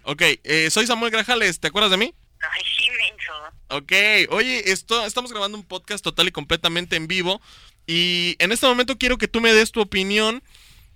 Ok, 0.10 0.22
eh, 0.22 0.70
soy 0.72 0.88
Samuel 0.88 1.12
Grajales. 1.12 1.60
¿Te 1.60 1.68
acuerdas 1.68 1.92
de 1.92 1.98
mí? 1.98 2.16
Ay, 2.40 2.62
sí, 2.78 2.90
menso. 2.92 3.34
Ok, 3.68 3.92
oye, 4.34 4.72
esto, 4.72 5.06
estamos 5.06 5.32
grabando 5.32 5.58
un 5.58 5.66
podcast 5.66 6.02
total 6.02 6.30
y 6.30 6.32
completamente 6.32 6.96
en 6.96 7.08
vivo 7.08 7.42
Y 7.88 8.38
en 8.40 8.54
este 8.54 8.68
momento 8.68 8.98
quiero 8.98 9.18
que 9.18 9.28
tú 9.28 9.42
me 9.42 9.52
des 9.52 9.74
tu 9.74 9.82
opinión 9.82 10.42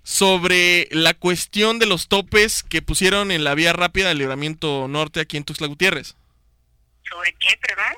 sobre 0.02 0.88
la 0.92 1.12
cuestión 1.12 1.78
de 1.78 1.84
los 1.84 2.08
topes 2.08 2.62
que 2.62 2.80
pusieron 2.80 3.30
en 3.32 3.44
la 3.44 3.54
vía 3.54 3.74
rápida 3.74 4.08
del 4.08 4.16
libramiento 4.16 4.88
norte 4.88 5.20
aquí 5.20 5.36
en 5.36 5.44
Tuxtla 5.44 5.66
Gutiérrez. 5.66 6.16
¿Sobre 7.06 7.34
qué, 7.34 7.58
perdón? 7.60 7.94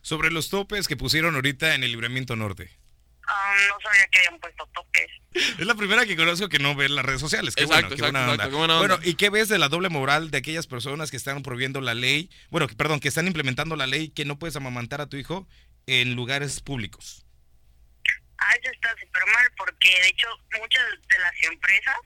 Sobre 0.00 0.30
los 0.30 0.48
topes 0.48 0.88
que 0.88 0.96
pusieron 0.96 1.34
ahorita 1.34 1.74
en 1.74 1.84
el 1.84 1.90
libramiento 1.90 2.34
norte. 2.34 2.70
Ah, 3.28 3.56
no 3.68 3.80
sabía 3.82 4.06
que 4.08 4.18
habían 4.18 4.38
puesto 4.40 4.66
topes. 4.74 5.10
Es 5.58 5.66
la 5.66 5.74
primera 5.74 6.06
que 6.06 6.16
conozco 6.16 6.48
que 6.48 6.58
no 6.58 6.74
ve 6.74 6.88
las 6.88 7.04
redes 7.04 7.20
sociales. 7.20 7.54
Qué 7.54 7.64
Exacto, 7.64 7.88
bueno, 7.88 7.88
qué 7.88 7.94
exacto, 7.94 8.12
buena 8.12 8.20
exacto, 8.32 8.42
onda. 8.44 8.50
qué 8.50 8.56
buena 8.56 8.74
onda. 8.80 8.96
Bueno, 8.96 9.10
¿y 9.10 9.14
qué 9.16 9.30
ves 9.30 9.48
de 9.48 9.58
la 9.58 9.68
doble 9.68 9.88
moral 9.88 10.30
de 10.30 10.38
aquellas 10.38 10.66
personas 10.66 11.10
que 11.10 11.16
están 11.16 11.42
prohibiendo 11.42 11.80
la 11.80 11.94
ley? 11.94 12.30
Bueno, 12.50 12.68
que- 12.68 12.74
perdón, 12.76 13.00
que 13.00 13.08
están 13.08 13.26
implementando 13.26 13.74
la 13.76 13.86
ley 13.86 14.10
que 14.10 14.24
no 14.24 14.38
puedes 14.38 14.56
amamantar 14.56 15.00
a 15.00 15.08
tu 15.08 15.16
hijo 15.16 15.46
en 15.86 16.14
lugares 16.14 16.60
públicos. 16.60 17.24
Ah, 18.38 18.52
eso 18.62 18.70
está 18.72 18.90
súper 19.00 19.26
mal 19.34 19.46
porque 19.56 19.88
de 20.00 20.08
hecho 20.08 20.28
muchas 20.60 20.84
de 21.08 21.18
las 21.18 21.32
empresas 21.42 21.96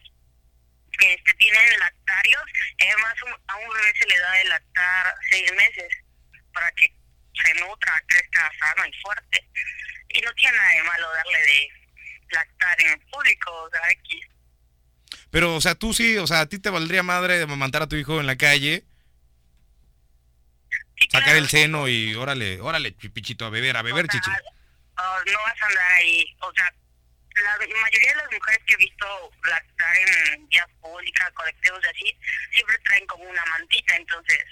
este, 0.98 1.34
tienen 1.34 1.78
lactarios. 1.80 2.42
Además, 2.80 3.14
un- 3.26 3.42
a 3.48 3.56
un 3.56 3.68
bebé 3.74 3.92
se 3.98 4.06
le 4.08 4.18
da 4.18 4.32
de 4.32 4.44
lactar 4.44 5.14
seis 5.30 5.52
meses 5.56 5.88
para 6.52 6.70
que 6.72 6.92
se 7.42 7.54
nutra, 7.60 8.02
crezca 8.06 8.50
sano 8.58 8.86
y 8.86 8.92
fuerte. 9.02 9.46
Y 10.12 10.20
no 10.22 10.32
tiene 10.34 10.56
nada 10.56 10.70
de 10.72 10.82
malo 10.84 11.08
darle 11.14 11.38
de 11.38 11.68
lactar 12.32 12.82
en 12.82 13.00
público, 13.10 13.52
o 13.62 13.70
sea, 13.70 13.90
X. 13.90 14.26
Pero, 15.30 15.54
o 15.54 15.60
sea, 15.60 15.74
tú 15.74 15.92
sí, 15.94 16.16
o 16.18 16.26
sea, 16.26 16.40
a 16.40 16.46
ti 16.46 16.58
te 16.58 16.70
valdría 16.70 17.02
madre 17.02 17.36
de 17.38 17.44
amamantar 17.44 17.82
a 17.82 17.86
tu 17.88 17.96
hijo 17.96 18.20
en 18.20 18.26
la 18.26 18.36
calle, 18.36 18.84
Sí, 20.98 21.06
sacar 21.10 21.22
claro. 21.24 21.38
el 21.38 21.48
seno 21.48 21.88
y 21.88 22.14
órale, 22.14 22.60
órale, 22.60 22.92
pichito, 22.92 23.46
a 23.46 23.50
beber, 23.50 23.74
a 23.76 23.82
beber, 23.82 24.04
O 24.06 24.12
sea, 24.12 24.20
chichi. 24.20 24.30
ah, 24.96 25.18
no 25.26 25.38
vas 25.38 25.62
a 25.62 25.66
andar 25.66 25.92
ahí, 25.92 26.36
o 26.40 26.52
sea, 26.52 26.74
la 27.42 27.56
mayoría 27.80 28.10
de 28.10 28.16
las 28.16 28.32
mujeres 28.32 28.60
que 28.66 28.74
he 28.74 28.76
visto 28.76 29.30
lactar 29.44 29.96
en 29.96 30.46
vías 30.48 30.66
públicas, 30.82 31.30
colectivos 31.32 31.80
y 31.84 31.88
así, 31.88 32.16
siempre 32.52 32.76
traen 32.84 33.06
como 33.06 33.24
una 33.24 33.44
mantita, 33.46 33.96
entonces, 33.96 34.44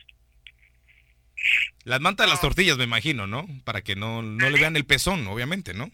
Las 1.84 2.00
mantas 2.00 2.26
de 2.26 2.32
las 2.32 2.40
tortillas, 2.40 2.76
me 2.76 2.84
imagino, 2.84 3.26
¿no? 3.26 3.46
Para 3.64 3.82
que 3.82 3.96
no, 3.96 4.22
no 4.22 4.50
le 4.50 4.58
vean 4.58 4.76
el 4.76 4.84
pezón, 4.84 5.26
obviamente, 5.26 5.74
¿no? 5.74 5.90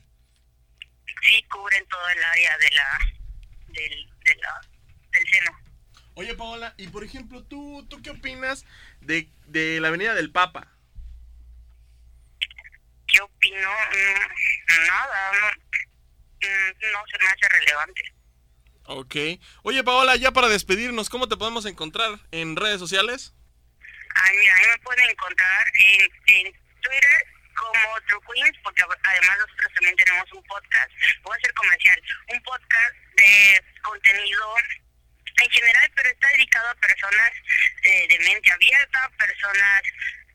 sí 1.24 1.42
cubren 1.44 1.86
todo 1.86 2.08
el 2.08 2.22
área 2.22 2.58
de 2.58 2.70
la, 2.70 2.98
del, 3.68 4.12
de 4.24 4.36
la, 4.36 4.60
del 5.12 5.28
seno. 5.28 5.60
Oye, 6.14 6.34
Paola, 6.34 6.74
y 6.76 6.88
por 6.88 7.02
ejemplo, 7.04 7.42
¿tú, 7.44 7.86
tú 7.88 8.00
qué 8.02 8.10
opinas 8.10 8.64
de, 9.00 9.28
de 9.46 9.80
la 9.80 9.88
Avenida 9.88 10.14
del 10.14 10.30
Papa? 10.30 10.68
¿Qué 13.06 13.20
opino? 13.20 13.68
Mm, 13.68 14.86
nada, 14.86 15.32
no, 15.32 15.46
mm, 16.48 16.92
no 16.92 17.02
se 17.10 17.18
me 17.24 17.26
hace 17.26 17.48
relevante. 17.48 18.02
Ok. 18.86 19.16
Oye, 19.62 19.82
Paola, 19.82 20.16
ya 20.16 20.32
para 20.32 20.48
despedirnos, 20.48 21.08
¿cómo 21.08 21.28
te 21.28 21.36
podemos 21.36 21.64
encontrar 21.64 22.20
en 22.30 22.54
redes 22.54 22.78
sociales? 22.78 23.34
Ay, 24.14 24.36
mira, 24.38 24.56
ahí 24.56 24.66
me 24.68 24.78
pueden 24.78 25.10
encontrar 25.10 25.66
en, 25.74 26.10
en 26.26 26.52
Twitter 26.80 27.26
como 27.54 28.00
True 28.06 28.20
Queens, 28.34 28.58
porque 28.62 28.82
además 28.82 29.38
nosotros 29.38 29.72
también 29.74 29.96
tenemos 29.96 30.32
un 30.32 30.42
podcast, 30.44 30.90
voy 31.22 31.34
a 31.34 31.36
hacer 31.36 31.54
comercial, 31.54 32.02
un 32.32 32.42
podcast 32.42 32.94
de 33.16 33.64
contenido 33.82 34.54
en 35.42 35.50
general, 35.50 35.92
pero 35.94 36.08
está 36.08 36.28
dedicado 36.28 36.68
a 36.68 36.74
personas 36.74 37.30
eh, 37.82 38.06
de 38.08 38.18
mente 38.20 38.52
abierta, 38.52 39.10
personas 39.18 39.82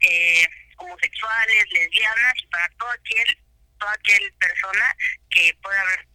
eh, 0.01 0.47
homosexuales, 0.77 1.65
lesbianas, 1.71 2.33
para 2.51 2.69
todo 2.77 2.89
aquel, 2.89 3.37
toda 3.79 3.93
aquel 3.93 4.33
persona 4.33 4.95
que 5.29 5.55
pueda 5.61 5.83
ver. 5.85 6.07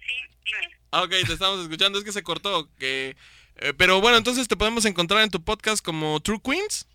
Sí, 0.00 0.14
dime. 0.44 0.76
Ah, 0.90 1.02
ok, 1.02 1.10
te 1.10 1.32
estamos 1.32 1.62
escuchando, 1.62 1.98
es 1.98 2.04
que 2.04 2.12
se 2.12 2.22
cortó. 2.22 2.68
Que, 2.76 3.16
eh, 3.56 3.72
pero 3.76 4.00
bueno, 4.00 4.18
entonces 4.18 4.48
te 4.48 4.56
podemos 4.56 4.84
encontrar 4.84 5.22
en 5.22 5.30
tu 5.30 5.44
podcast 5.44 5.84
como 5.84 6.20
True 6.20 6.40
Queens. 6.42 6.88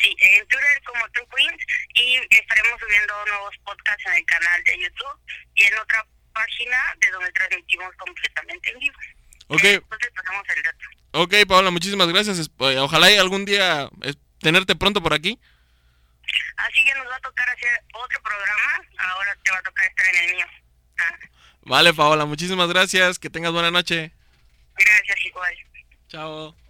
Sí, 0.00 0.14
en 0.20 0.46
Twitter 0.48 0.82
como 0.84 1.08
True 1.10 1.26
Queens 1.34 1.62
y 1.94 2.16
estaremos 2.36 2.78
subiendo 2.80 3.26
nuevos 3.26 3.54
podcasts 3.64 4.04
en 4.06 4.12
el 4.14 4.24
canal 4.26 4.62
de 4.64 4.78
YouTube 4.78 5.18
y 5.54 5.62
en 5.64 5.78
otra 5.78 6.06
página 6.34 6.76
de 7.00 7.10
donde 7.12 7.32
transmitimos 7.32 7.94
completamente 7.96 8.70
en 8.70 8.78
vivo. 8.78 8.98
Ok. 9.48 9.64
Eh, 9.64 9.74
Entonces 9.74 10.10
pasamos 10.14 10.42
el 10.54 10.62
dato. 10.62 10.78
Ok, 11.12 11.34
Paola, 11.48 11.70
muchísimas 11.70 12.08
gracias. 12.08 12.38
Eh, 12.38 12.78
Ojalá 12.78 13.10
y 13.10 13.16
algún 13.16 13.44
día 13.46 13.88
tenerte 14.40 14.76
pronto 14.76 15.02
por 15.02 15.14
aquí. 15.14 15.38
Así 16.56 16.84
ya 16.86 16.94
nos 16.96 17.06
va 17.08 17.16
a 17.16 17.20
tocar 17.20 17.48
hacer 17.48 17.80
otro 17.94 18.20
programa, 18.22 18.82
ahora 18.98 19.36
te 19.42 19.50
va 19.50 19.58
a 19.58 19.62
tocar 19.62 19.86
estar 19.86 20.06
en 20.14 20.24
el 20.28 20.34
mío. 20.34 20.46
Ah, 20.98 21.18
Vale, 21.62 21.94
Paola, 21.94 22.24
muchísimas 22.26 22.68
gracias. 22.68 23.18
Que 23.18 23.30
tengas 23.30 23.52
buena 23.52 23.70
noche. 23.70 24.12
gracias 24.76 25.24
igual. 25.24 25.54
Chao. 26.08 26.65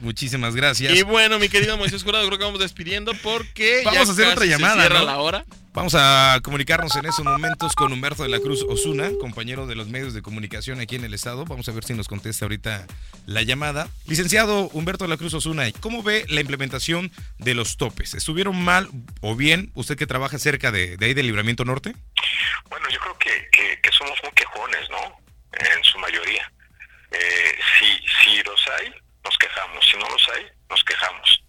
Muchísimas 0.00 0.54
gracias. 0.54 0.94
Y 0.94 1.02
bueno, 1.02 1.38
mi 1.38 1.48
querido 1.48 1.76
Moisés 1.76 2.02
Jurado, 2.02 2.26
creo 2.26 2.38
que 2.38 2.44
vamos 2.44 2.60
despidiendo 2.60 3.12
porque 3.22 3.82
Vamos 3.84 3.94
ya 3.94 4.00
a 4.08 4.12
hacer 4.12 4.26
otra 4.26 4.36
casi 4.36 4.50
se 4.52 4.58
llamada, 4.58 4.80
cierra 4.80 4.98
¿no? 5.00 5.04
la 5.06 5.18
hora. 5.18 5.44
Vamos 5.72 5.94
a 5.96 6.40
comunicarnos 6.42 6.96
en 6.96 7.06
esos 7.06 7.24
momentos 7.24 7.74
con 7.76 7.92
Humberto 7.92 8.24
de 8.24 8.28
la 8.28 8.40
Cruz 8.40 8.64
Osuna, 8.68 9.10
compañero 9.20 9.68
de 9.68 9.76
los 9.76 9.86
medios 9.86 10.14
de 10.14 10.20
comunicación 10.20 10.80
aquí 10.80 10.96
en 10.96 11.04
el 11.04 11.14
estado. 11.14 11.44
Vamos 11.44 11.68
a 11.68 11.72
ver 11.72 11.84
si 11.84 11.94
nos 11.94 12.08
contesta 12.08 12.44
ahorita 12.44 12.88
la 13.26 13.42
llamada. 13.42 13.88
Licenciado 14.06 14.68
Humberto 14.70 15.04
de 15.04 15.10
la 15.10 15.16
Cruz 15.16 15.32
Osuna, 15.32 15.70
¿cómo 15.78 16.02
ve 16.02 16.24
la 16.28 16.40
implementación 16.40 17.12
de 17.38 17.54
los 17.54 17.76
topes? 17.76 18.14
¿Estuvieron 18.14 18.60
mal 18.60 18.88
o 19.20 19.36
bien 19.36 19.70
usted 19.74 19.96
que 19.96 20.08
trabaja 20.08 20.38
cerca 20.40 20.72
de, 20.72 20.96
de 20.96 21.06
ahí 21.06 21.14
del 21.14 21.26
Libramiento 21.26 21.64
Norte? 21.64 21.94
Bueno, 22.68 22.86
yo 22.90 22.98
creo 22.98 23.18
que, 23.18 23.48
que, 23.52 23.80
que 23.80 23.92
somos 23.92 24.18
muy 24.24 24.32
quejones, 24.32 24.90
¿no? 24.90 25.20
En 25.52 25.84
su 25.84 25.98
mayoría. 26.00 26.50
Eh, 27.12 27.54
si, 27.78 27.86
si 28.24 28.42
los 28.42 28.60
hay, 28.78 28.92
nos 29.24 29.36
quejamos. 29.38 29.84
Si 29.86 29.96
no 29.96 30.08
los 30.08 30.28
hay, 30.30 30.46
nos 30.68 30.82
quejamos. 30.84 31.44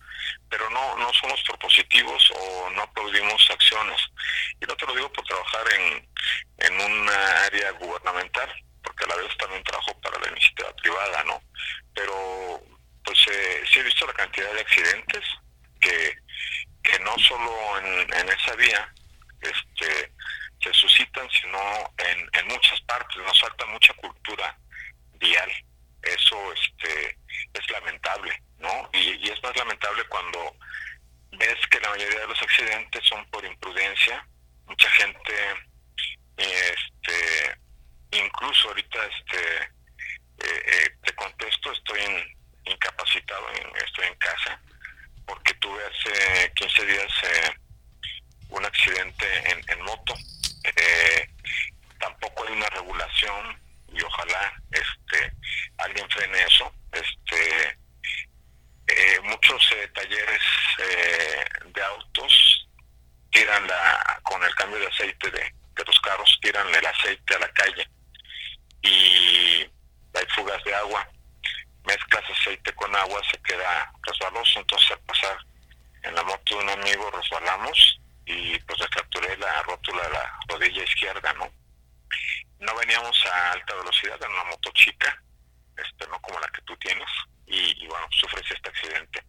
Pero 0.50 0.70
no, 0.70 0.98
no 0.98 1.14
somos 1.14 1.42
propositivos 1.44 2.32
o 2.36 2.70
no 2.72 2.82
aplaudimos 2.82 3.50
acciones. 3.50 4.02
Y 4.62 4.66
no 4.66 4.76
te 4.76 4.86
lo 4.86 4.96
digo 4.96 5.12
por 5.12 5.26
trabajar 5.26 5.66
en, 5.74 6.10
en 6.58 6.82
una 6.82 7.44
área 7.46 7.72
gubernamental, 7.72 8.50
porque 8.84 9.06
a 9.06 9.08
la 9.08 9.16
vez 9.16 9.38
también 9.38 9.64
trabajo 9.64 10.00
para 10.02 10.20
la 10.20 10.30
iniciativa 10.30 10.74
privada, 10.76 11.24
¿no? 11.24 11.42
Pero 11.94 12.62
pues 13.04 13.18
eh, 13.32 13.64
sí 13.72 13.80
he 13.80 13.84
visto 13.84 14.06
la 14.06 14.14
cantidad 14.14 14.54
de 14.54 14.62
accidentes 14.62 15.24
que, 15.80 16.16
que 16.84 17.00
no 17.00 17.18
solo 17.20 17.78
en, 17.80 18.30
esa 18.30 18.56
vía 18.56 18.94
este, 19.42 20.12
se 20.62 20.74
suscitan, 20.74 21.28
sino 21.32 21.60
en, 21.98 22.30
en 22.34 22.48
muchas 22.48 22.80
partes. 22.82 23.18
Nos 23.18 23.42
falta 23.42 23.66
mucha 23.68 23.94
cultura 23.96 24.58
vial. 25.14 25.52
Eso 26.04 26.54
este, 26.54 27.18
es 27.54 27.72
lamentable, 27.72 28.44
¿no? 28.60 28.90
Y, 28.94 29.30
es 29.30 29.44
más 29.44 29.56
lamentable 29.56 30.04
cuando 30.06 30.56
ves 31.32 31.58
que 31.70 31.80
la 31.80 31.90
mayoría 31.90 32.20
de 32.20 32.28
los 32.28 32.42
accidentes 32.42 33.04
son 33.08 33.26
por 33.30 33.44
imprudencia. 33.46 34.26
Mucha 34.68 34.90
gente, 34.92 35.34
este, 36.38 37.58
incluso 38.12 38.70
ahorita, 38.70 39.00
este, 39.06 39.64
eh, 39.64 40.64
eh, 40.66 40.96
te 41.04 41.14
contesto, 41.16 41.72
estoy 41.72 42.00
incapacitado, 42.66 43.50
estoy 43.86 44.08
en 44.08 44.16
casa, 44.16 44.60
porque 45.26 45.54
tuve 45.56 45.82
hace 45.86 46.52
15 46.54 46.86
días 46.86 47.12
eh, 47.24 47.54
un 48.50 48.66
accidente 48.66 49.52
en, 49.52 49.64
en 49.68 49.82
moto. 49.84 50.14
Eh, 50.64 51.30
tampoco 52.00 52.46
hay 52.46 52.54
una 52.54 52.70
regulación 52.70 53.62
y 53.94 54.02
ojalá 54.02 54.54
este 54.72 55.34
alguien 55.78 56.10
frene 56.10 56.44
eso. 56.44 56.74
Este 56.92 57.78
eh, 58.88 59.20
muchos 59.24 59.72
eh, 59.74 59.88
talleres 59.94 60.42
eh, 60.80 61.46
de 61.74 61.84
autos 61.84 62.68
tiran 63.32 63.66
la 63.68 64.20
con 64.24 64.44
el 64.44 64.54
cambio 64.56 64.80
de 64.80 64.88
aceite 64.88 65.32
de, 65.32 65.40
de 65.40 65.86
los 65.86 66.00
carros 66.02 66.38
tiran 66.42 66.68
el 66.76 66.86
aceite 66.86 67.36
a 67.36 67.40
la 67.40 67.48
calle 67.54 67.88
y 68.82 69.70
hay 70.14 70.26
fugas 70.36 70.62
de 70.66 70.76
agua 70.76 71.08
mezclas 71.86 72.24
aceite 72.30 72.74
con 72.74 72.94
agua 72.96 73.22
se 73.32 73.38
queda 73.44 73.92
resbaloso 74.04 74.60
entonces 74.60 74.92
al 74.92 75.00
pasar 75.02 75.38
en 76.04 76.16
la 76.16 76.24
moto 76.24 76.58
de 76.58 76.64
un 76.64 76.70
amigo 76.70 77.12
resbalamos 77.12 78.02
y 78.26 78.60
pues 78.60 78.80
le 78.80 78.88
fracturé 78.88 79.38
la 79.38 79.62
rótula 79.64 80.04
de 80.04 80.10
la 80.10 80.40
rodilla 80.50 80.84
izquierda 80.84 81.34
no 81.34 81.50
no 82.60 82.76
veníamos 82.76 83.26
a 83.26 83.52
alta 83.54 83.76
velocidad 83.76 84.20
en 84.24 84.32
una 84.32 84.44
moto 84.46 84.72
chica 84.74 85.24
este 85.78 86.08
no 86.08 86.20
como 86.22 86.40
la 86.40 86.48
que 86.50 86.62
tú 86.64 86.76
tienes 86.78 87.10
y, 87.48 87.84
y 87.84 87.88
bueno 87.88 88.08
sufres 88.12 88.50
este 88.52 88.70
accidente 88.70 89.24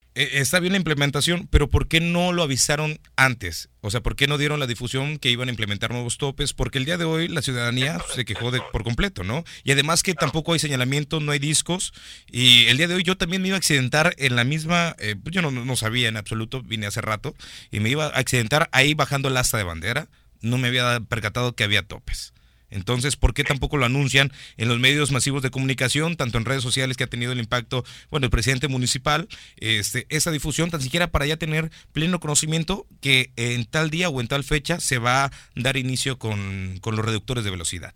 está 0.15 0.59
bien 0.59 0.73
la 0.73 0.77
implementación, 0.77 1.47
pero 1.49 1.69
¿por 1.69 1.87
qué 1.87 2.01
no 2.01 2.33
lo 2.33 2.43
avisaron 2.43 2.99
antes? 3.15 3.69
O 3.81 3.89
sea, 3.89 4.01
¿por 4.01 4.15
qué 4.15 4.27
no 4.27 4.37
dieron 4.37 4.59
la 4.59 4.67
difusión 4.67 5.17
que 5.17 5.31
iban 5.31 5.47
a 5.47 5.51
implementar 5.51 5.91
nuevos 5.91 6.17
topes? 6.17 6.53
Porque 6.53 6.77
el 6.77 6.85
día 6.85 6.97
de 6.97 7.05
hoy 7.05 7.27
la 7.27 7.41
ciudadanía 7.41 7.99
se 8.13 8.25
quejó 8.25 8.51
de, 8.51 8.61
por 8.71 8.83
completo, 8.83 9.23
¿no? 9.23 9.43
Y 9.63 9.71
además 9.71 10.03
que 10.03 10.13
tampoco 10.13 10.53
hay 10.53 10.59
señalamiento, 10.59 11.19
no 11.19 11.31
hay 11.31 11.39
discos. 11.39 11.93
Y 12.29 12.65
el 12.65 12.77
día 12.77 12.87
de 12.87 12.95
hoy 12.95 13.03
yo 13.03 13.17
también 13.17 13.41
me 13.41 13.47
iba 13.47 13.55
a 13.55 13.59
accidentar 13.59 14.13
en 14.17 14.35
la 14.35 14.43
misma, 14.43 14.95
eh, 14.99 15.15
pues 15.21 15.33
yo 15.33 15.41
no, 15.41 15.51
no 15.51 15.75
sabía 15.75 16.09
en 16.09 16.17
absoluto, 16.17 16.61
vine 16.61 16.87
hace 16.87 17.01
rato, 17.01 17.35
y 17.71 17.79
me 17.79 17.89
iba 17.89 18.05
a 18.05 18.09
accidentar 18.09 18.69
ahí 18.71 18.93
bajando 18.93 19.29
el 19.29 19.37
asta 19.37 19.57
de 19.57 19.63
bandera. 19.63 20.09
no 20.41 20.57
me 20.57 20.67
había 20.67 20.99
percatado 21.01 21.55
que 21.55 21.63
había 21.63 21.83
topes. 21.83 22.33
Entonces, 22.71 23.15
¿por 23.15 23.33
qué 23.33 23.43
tampoco 23.43 23.77
lo 23.77 23.85
anuncian 23.85 24.31
en 24.57 24.67
los 24.67 24.79
medios 24.79 25.11
masivos 25.11 25.43
de 25.43 25.51
comunicación, 25.51 26.17
tanto 26.17 26.37
en 26.37 26.45
redes 26.45 26.63
sociales 26.63 26.97
que 26.97 27.03
ha 27.03 27.07
tenido 27.07 27.31
el 27.33 27.39
impacto, 27.39 27.83
bueno, 28.09 28.25
el 28.25 28.31
presidente 28.31 28.67
municipal, 28.67 29.27
este, 29.57 30.07
esa 30.09 30.31
difusión, 30.31 30.71
tan 30.71 30.81
siquiera 30.81 31.07
para 31.07 31.25
ya 31.25 31.37
tener 31.37 31.69
pleno 31.91 32.19
conocimiento 32.19 32.87
que 33.01 33.31
en 33.35 33.65
tal 33.65 33.89
día 33.89 34.09
o 34.09 34.21
en 34.21 34.27
tal 34.27 34.43
fecha 34.43 34.79
se 34.79 34.97
va 34.97 35.25
a 35.25 35.31
dar 35.55 35.77
inicio 35.77 36.17
con, 36.17 36.79
con 36.81 36.95
los 36.95 37.05
reductores 37.05 37.43
de 37.43 37.51
velocidad? 37.51 37.93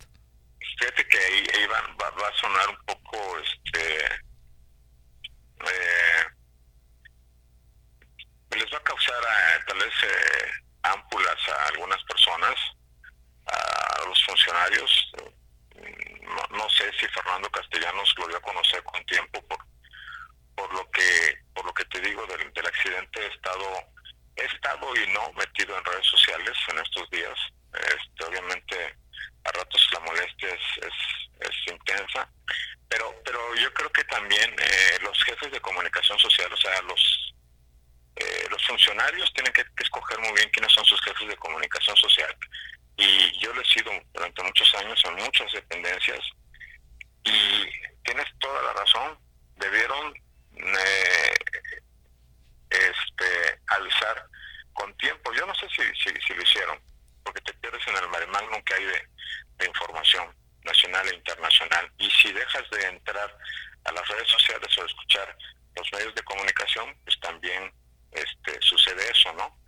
Fíjate 0.78 1.08
que 1.08 1.18
ahí, 1.18 1.44
ahí 1.54 1.66
va, 1.66 1.78
a 1.78 2.40
sonar 2.40 2.68
un 2.68 2.76
poco, 2.84 3.18
este, 3.38 4.04
eh, 5.64 6.26
les 8.50 8.72
va 8.72 8.78
a 8.78 8.82
causar 8.82 9.14
eh, 9.14 9.64
tal 9.66 9.78
vez 9.78 9.94
eh, 10.02 10.50
ámpulas 10.82 11.48
a 11.48 11.68
algunas 11.68 12.02
personas, 12.04 12.54
a 13.46 14.06
los 14.06 14.24
funcionarios. 14.24 15.12
No, 16.22 16.56
no 16.58 16.70
sé 16.70 16.90
si 16.98 17.06
Fernando 17.08 17.48
Castellanos 17.50 18.14
lo 18.18 18.28
dio 18.28 18.36
a 18.36 18.42
conocer 18.42 18.82
con 18.82 19.04
tiempo 19.06 19.40
por, 19.46 19.58
por 20.54 20.74
lo 20.74 20.90
que 20.90 21.38
por 21.54 21.64
lo 21.64 21.72
que 21.72 21.84
te 21.86 22.00
digo 22.00 22.26
del, 22.26 22.52
del 22.52 22.66
accidente 22.66 23.20
he 23.20 23.26
estado 23.28 23.96
he 24.36 24.44
estado 24.44 24.94
y 24.96 25.06
no 25.12 25.32
metido 25.32 25.76
en 25.76 25.84
redes 25.84 26.06
sociales 26.06 26.56
en 26.68 26.78
estos 26.78 27.08
días. 27.10 27.38
Este, 27.72 28.24
obviamente 28.24 28.96
a 29.44 29.52
ratos 29.52 29.88
la 29.92 30.00
molestia 30.00 30.48
es, 30.48 30.88
es, 31.40 31.72
intensa, 31.72 32.28
pero 32.88 33.14
pero 33.24 33.54
yo 33.56 33.72
creo 33.74 33.90
que 33.92 34.04
también 34.04 34.54
eh, 34.58 34.98
los 35.02 35.22
jefes 35.24 35.50
de 35.52 35.60
comunicación 35.60 36.18
social, 36.18 36.52
o 36.52 36.56
sea, 36.56 36.80
los 36.82 37.34
eh, 38.16 38.46
los 38.50 38.64
funcionarios 38.66 39.32
tienen 39.34 39.52
que 39.52 39.64
escoger 39.82 40.18
muy 40.20 40.32
bien 40.32 40.48
quiénes 40.50 40.72
son 40.72 40.84
sus 40.84 41.00
jefes 41.02 41.28
de 41.28 41.36
comunicación 41.36 41.96
social. 41.96 42.34
Y 42.96 43.38
yo 43.40 43.52
lo 43.52 43.60
he 43.60 43.64
sido 43.66 43.92
durante 44.14 44.42
muchos 44.42 44.74
años 44.76 45.02
en 45.04 45.14
muchas 45.16 45.52
dependencias 45.52 46.20
y 47.24 47.70
tienes 48.04 48.26
toda 48.38 48.62
la 48.62 48.72
razón, 48.72 49.18
debieron 49.56 50.14
eh, 50.56 51.34
este 52.70 53.60
avisar 53.66 54.26
con 54.72 54.96
tiempo. 54.96 55.32
Yo 55.34 55.46
no 55.46 55.54
sé 55.54 55.68
si, 55.68 55.82
si, 56.02 56.34
lo 56.34 56.42
hicieron, 56.42 56.80
porque 57.24 57.40
te 57.40 57.54
pierdes 57.54 57.86
en 57.88 57.96
el 57.96 58.08
mare 58.08 58.26
magnum 58.28 58.62
que 58.62 58.74
hay 58.74 58.84
de, 58.84 59.08
información 59.66 60.34
nacional 60.64 61.08
e 61.08 61.14
internacional. 61.16 61.90
Y 61.98 62.10
si 62.10 62.32
dejas 62.32 62.68
de 62.70 62.86
entrar 62.86 63.38
a 63.84 63.92
las 63.92 64.08
redes 64.08 64.28
sociales 64.28 64.68
o 64.76 64.80
de 64.82 64.86
escuchar 64.86 65.36
los 65.74 65.92
medios 65.92 66.14
de 66.14 66.22
comunicación, 66.22 66.94
pues 67.04 67.18
también 67.20 67.72
este, 68.12 68.60
sucede 68.60 69.10
eso, 69.10 69.32
¿no? 69.32 69.58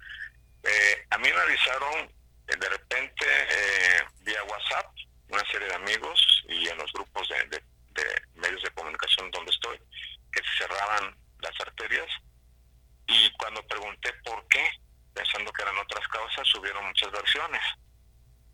Eh, 0.63 1.07
a 1.11 1.19
mí 1.19 1.29
me 1.29 1.41
avisaron 1.41 2.13
de 2.57 2.69
repente 2.69 3.27
eh, 3.27 4.03
vía 4.21 4.43
WhatsApp, 4.45 4.87
una 5.29 5.45
serie 5.51 5.69
de 5.69 5.75
amigos 5.75 6.45
y 6.49 6.69
en 6.69 6.79
los 6.79 6.93
grupos 6.93 7.29
de, 7.29 7.45
de- 7.49 8.23
medios 8.35 8.63
de 8.63 8.71
comunicación 8.71 9.31
donde 9.33 9.51
estoy, 9.51 9.77
que 10.33 10.41
se 10.43 10.59
cerraban 10.59 11.17
las 11.41 11.61
arterias 11.61 12.07
y 13.09 13.31
cuando 13.33 13.67
pregunté 13.67 14.13
por 14.25 14.47
qué, 14.49 14.71
pensando 15.13 15.53
que 15.53 15.63
eran 15.63 15.77
otras 15.79 16.07
causas, 16.09 16.47
subieron 16.47 16.87
muchas 16.87 17.11
versiones. 17.11 17.61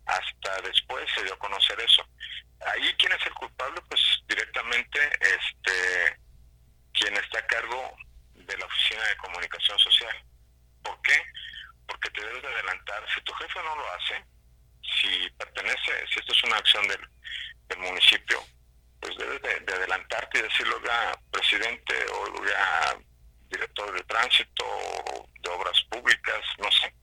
Hasta 0.06 0.60
después 0.62 1.04
se 1.14 1.24
dio 1.24 1.34
a 1.34 1.38
conocer 1.38 1.78
eso. 1.80 2.06
Ahí, 2.66 2.94
¿quién 2.98 3.12
es 3.12 3.26
el 3.26 3.34
culpable? 3.34 3.80
Pues 3.88 4.00
directamente 4.28 4.98
este 5.20 6.18
quien 6.92 7.14
está 7.16 7.38
a 7.40 7.46
cargo 7.46 7.96
de 8.32 8.56
la 8.56 8.66
Oficina 8.66 9.02
de 9.08 9.16
Comunicación 9.16 9.78
Social. 9.78 10.24
¿Por 10.82 11.00
qué? 11.02 11.20
Porque 11.86 12.08
te 12.10 12.24
debes 12.24 12.42
de 12.42 12.48
adelantar. 12.48 13.04
Si 13.14 13.20
tu 13.22 13.32
jefe 13.34 13.58
no 13.62 13.76
lo 13.76 13.92
hace, 13.94 14.24
si 15.00 15.28
pertenece, 15.30 16.06
si 16.12 16.20
esto 16.20 16.32
es 16.32 16.44
una 16.44 16.56
acción 16.58 16.86
del, 16.88 17.00
del 17.68 17.78
municipio, 17.80 18.42
pues 19.00 19.16
debes 19.18 19.42
de, 19.42 19.60
de 19.60 19.74
adelantarte 19.74 20.38
y 20.38 20.42
decirle, 20.42 20.74
oiga, 20.74 21.18
presidente, 21.30 22.06
o 22.12 22.40
oiga, 22.40 22.98
director 23.48 23.92
de 23.92 24.02
tránsito, 24.04 24.64
o 24.66 25.28
de 25.40 25.50
obras 25.50 25.83
públicas, 25.90 26.40
no 26.59 26.70
sé. 26.70 26.94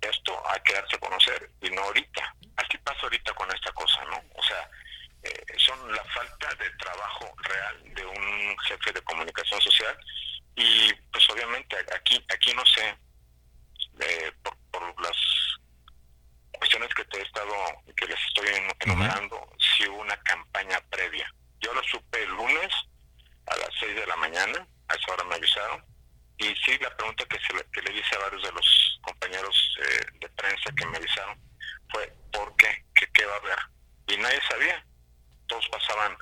Esto 0.00 0.42
hay 0.48 0.60
que 0.60 0.67
darse 0.80 0.96
a 0.96 1.00
conocer 1.00 1.50
y 1.62 1.70
no 1.70 1.82
ahorita. 1.82 2.34
Así 2.56 2.76
pasa 2.78 3.00
ahorita 3.02 3.32
con 3.34 3.50
esta 3.54 3.72
cosa, 3.72 4.04
¿no? 4.06 4.22
O 4.34 4.42
sea, 4.42 4.70
eh, 5.22 5.44
son 5.58 5.92
la 5.94 6.04
falta 6.04 6.54
de 6.54 6.70
trabajo 6.70 7.32
real 7.42 7.94
de 7.94 8.04
un 8.06 8.58
jefe 8.60 8.92
de 8.92 9.02
comunicación 9.02 9.60
social 9.60 9.96
y 10.56 10.92
pues 11.12 11.28
obviamente 11.30 11.76
aquí 11.94 12.24
aquí 12.32 12.52
no 12.54 12.64
sé 12.66 12.96
eh, 14.00 14.32
por, 14.42 14.56
por 14.70 15.02
las 15.02 15.16
cuestiones 16.52 16.92
que 16.94 17.04
te 17.06 17.18
he 17.18 17.22
estado 17.22 17.52
que 17.96 18.06
les 18.06 18.18
estoy 18.28 18.48
en- 18.48 18.70
enumerando 18.80 19.48
si 19.58 19.86
hubo 19.88 20.00
una 20.00 20.16
campaña 20.22 20.80
previa 20.90 21.32
yo 21.60 21.72
lo 21.74 21.82
supe 21.84 22.22
el 22.22 22.30
lunes 22.30 22.72
a 23.46 23.56
las 23.56 23.70
6 23.80 23.94
de 23.96 24.06
la 24.06 24.16
mañana 24.16 24.66
a 24.88 24.94
esa 24.94 25.12
hora 25.12 25.24
me 25.24 25.34
avisaron 25.36 25.84
y 26.38 26.54
sí 26.56 26.78
la 26.80 26.96
pregunta 26.96 27.24
que, 27.26 27.38
se 27.40 27.52
le, 27.54 27.64
que 27.72 27.82
le 27.82 27.98
hice 27.98 28.14
a 28.14 28.18
varios 28.18 28.42
de 28.42 28.52
los 28.52 28.98
compañeros 29.02 29.76
eh, 29.82 30.06
de 30.20 30.28
prensa 30.30 30.70
que 30.76 30.86
me 30.86 30.96
avisaron 30.96 31.38
fue 31.90 32.12
¿por 32.32 32.54
qué? 32.56 32.84
¿qué, 32.94 33.06
qué 33.12 33.24
va 33.24 33.34
a 33.34 33.38
haber? 33.38 33.58
y 34.08 34.16
nadie 34.16 34.40
sabía 34.48 34.84
todos 35.46 35.68
pasaban 35.68 36.16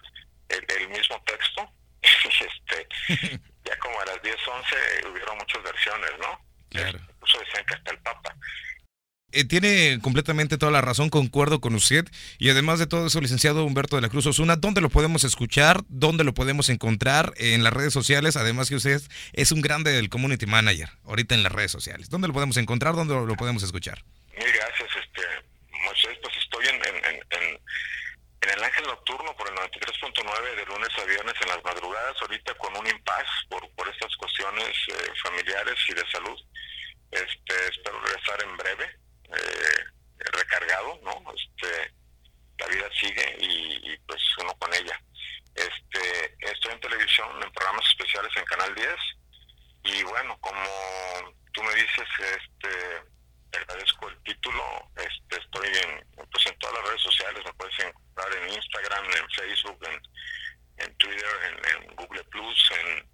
el, 0.48 0.64
el 0.68 0.88
mismo 0.88 1.22
texto 1.24 1.70
y 2.02 2.44
este 2.44 2.88
ya 3.66 3.76
como 3.78 4.00
a 4.00 4.06
las 4.06 4.22
10, 4.22 4.36
11 4.48 5.08
hubieron 5.10 5.36
muchas 5.38 5.62
versiones, 5.62 6.10
¿no? 6.20 6.40
Claro. 6.70 6.98
Incluso 6.98 7.38
decían 7.40 7.66
que 7.66 7.74
hasta 7.74 7.90
el 7.90 7.98
Papa. 7.98 8.36
Eh, 9.32 9.44
tiene 9.44 9.98
completamente 10.02 10.56
toda 10.56 10.70
la 10.70 10.80
razón, 10.80 11.10
concuerdo 11.10 11.60
con 11.60 11.74
usted. 11.74 12.04
Y 12.38 12.48
además 12.50 12.78
de 12.78 12.86
todo 12.86 13.06
eso, 13.08 13.20
licenciado 13.20 13.64
Humberto 13.64 13.96
de 13.96 14.02
la 14.02 14.08
Cruz 14.08 14.24
Osuna, 14.26 14.54
¿dónde 14.56 14.80
lo 14.80 14.88
podemos 14.88 15.24
escuchar? 15.24 15.80
¿Dónde 15.88 16.22
lo 16.22 16.32
podemos 16.32 16.68
encontrar? 16.68 17.34
En 17.36 17.64
las 17.64 17.72
redes 17.72 17.92
sociales, 17.92 18.36
además 18.36 18.68
que 18.68 18.76
usted 18.76 19.02
es 19.32 19.52
un 19.52 19.62
grande 19.62 19.90
del 19.92 20.08
community 20.10 20.46
manager, 20.46 20.90
ahorita 21.04 21.34
en 21.34 21.42
las 21.42 21.52
redes 21.52 21.72
sociales. 21.72 22.08
¿Dónde 22.08 22.28
lo 22.28 22.34
podemos 22.34 22.56
encontrar? 22.56 22.94
¿Dónde 22.94 23.14
lo 23.14 23.34
podemos 23.34 23.62
escuchar? 23.64 24.02
Mil 24.38 24.52
gracias, 24.52 24.88
este, 25.04 25.22
Moisés, 25.84 26.16
pues 26.22 26.34
estoy 26.36 26.64
en, 26.68 26.76
en, 26.76 27.04
en, 27.04 27.16
en- 27.30 27.60
el 28.46 28.62
Ángel 28.62 28.84
Nocturno 28.86 29.34
por 29.36 29.48
el 29.50 29.54
93.9 29.56 30.54
de 30.56 30.64
lunes 30.66 30.88
a 31.02 31.04
viernes 31.04 31.34
en 31.42 31.48
las 31.48 31.64
madrugadas, 31.64 32.14
ahorita 32.22 32.54
con 32.54 32.76
un 32.76 32.86
impas 32.86 33.26
por, 33.50 33.68
por 33.74 33.88
estas 33.88 34.14
cuestiones 34.16 34.70
eh, 34.88 35.10
familiares 35.20 35.74
y 35.88 35.94
de 35.94 36.04
salud. 36.12 36.38
Este, 37.10 37.54
espero 37.74 37.98
regresar 38.06 38.38
en 38.44 38.56
breve, 38.56 38.86
eh, 39.34 39.84
recargado, 40.32 41.00
¿no? 41.02 41.22
Este, 41.32 41.92
la 42.58 42.66
vida 42.66 42.88
sigue 42.98 43.36
y, 43.40 43.92
y, 43.92 43.98
pues 44.06 44.20
uno 44.42 44.54
con 44.58 44.72
ella. 44.74 45.00
Este, 45.54 46.36
estoy 46.40 46.72
en 46.72 46.80
televisión, 46.80 47.42
en 47.42 47.52
programas 47.52 47.86
especiales 47.86 48.30
en 48.36 48.44
Canal 48.44 48.74
10 48.74 48.88
y 49.84 50.02
bueno, 50.02 50.36
como 50.40 51.34
tú 51.52 51.62
me 51.62 51.74
dices, 51.74 52.08
este, 52.18 53.02
te 53.50 53.58
agradezco 53.58 54.08
el 54.08 54.22
título, 54.24 54.62
este, 54.96 55.40
estoy 55.40 55.68
en, 55.68 56.06
pues 56.30 56.46
en 56.46 56.58
todas 56.58 56.76
las 56.76 56.88
redes 56.88 57.02
sociales, 57.02 57.44
me 57.44 57.52
puedes 57.54 57.78
encontrar 57.78 58.34
en 58.34 58.52
Instagram, 58.52 59.04
en 59.04 59.30
Facebook, 59.30 59.78
en, 59.88 60.02
en 60.84 60.96
Twitter, 60.96 61.30
en, 61.44 61.82
en 61.82 61.96
Google 61.96 62.24
Plus, 62.24 62.70
en 62.72 63.08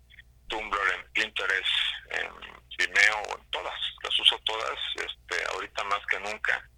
Tumblr, 0.48 0.94
en 0.94 1.12
Pinterest, 1.12 1.76
en 2.10 2.30
Vimeo, 2.78 3.38
en 3.38 3.50
todas, 3.50 3.78
las 4.02 4.20
uso 4.20 4.38
todas, 4.44 4.78
este, 4.96 5.44
ahorita 5.52 5.84
más 5.84 6.00
que 6.06 6.20
nunca, 6.20 6.68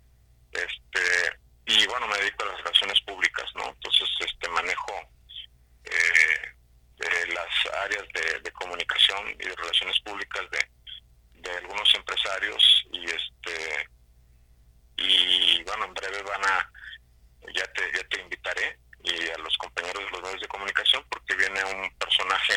este, 0.52 1.38
y 1.66 1.86
bueno, 1.86 2.06
me 2.08 2.18
dedico 2.18 2.44
a 2.44 2.48
las 2.48 2.58
relaciones 2.58 3.00
públicas, 3.02 3.46
¿no? 3.54 3.68
Entonces, 3.68 4.08
este, 4.20 4.48
manejo 4.50 4.92
eh, 5.84 6.54
eh, 7.00 7.26
las 7.28 7.74
áreas 7.84 8.04
de, 8.14 8.40
de 8.40 8.52
comunicación 8.52 9.30
y 9.30 9.46
de 9.48 9.56
relaciones 9.56 9.98
públicas 10.00 10.48
de, 10.50 10.68
de 11.44 11.50
algunos 11.58 11.94
empresarios 11.94 12.86
y 12.92 13.04
este 13.04 13.88
y 14.96 15.62
bueno 15.64 15.84
en 15.86 15.94
breve 15.94 16.22
van 16.22 16.44
a 16.44 16.70
ya 17.54 17.64
te 17.72 17.92
ya 17.92 18.08
te 18.08 18.20
invitaré 18.20 18.78
y 19.02 19.28
a 19.28 19.38
los 19.38 19.56
compañeros 19.58 20.02
de 20.04 20.10
los 20.10 20.22
medios 20.22 20.40
de 20.40 20.48
comunicación 20.48 21.04
porque 21.10 21.34
viene 21.36 21.62
un 21.64 21.98
personaje 21.98 22.54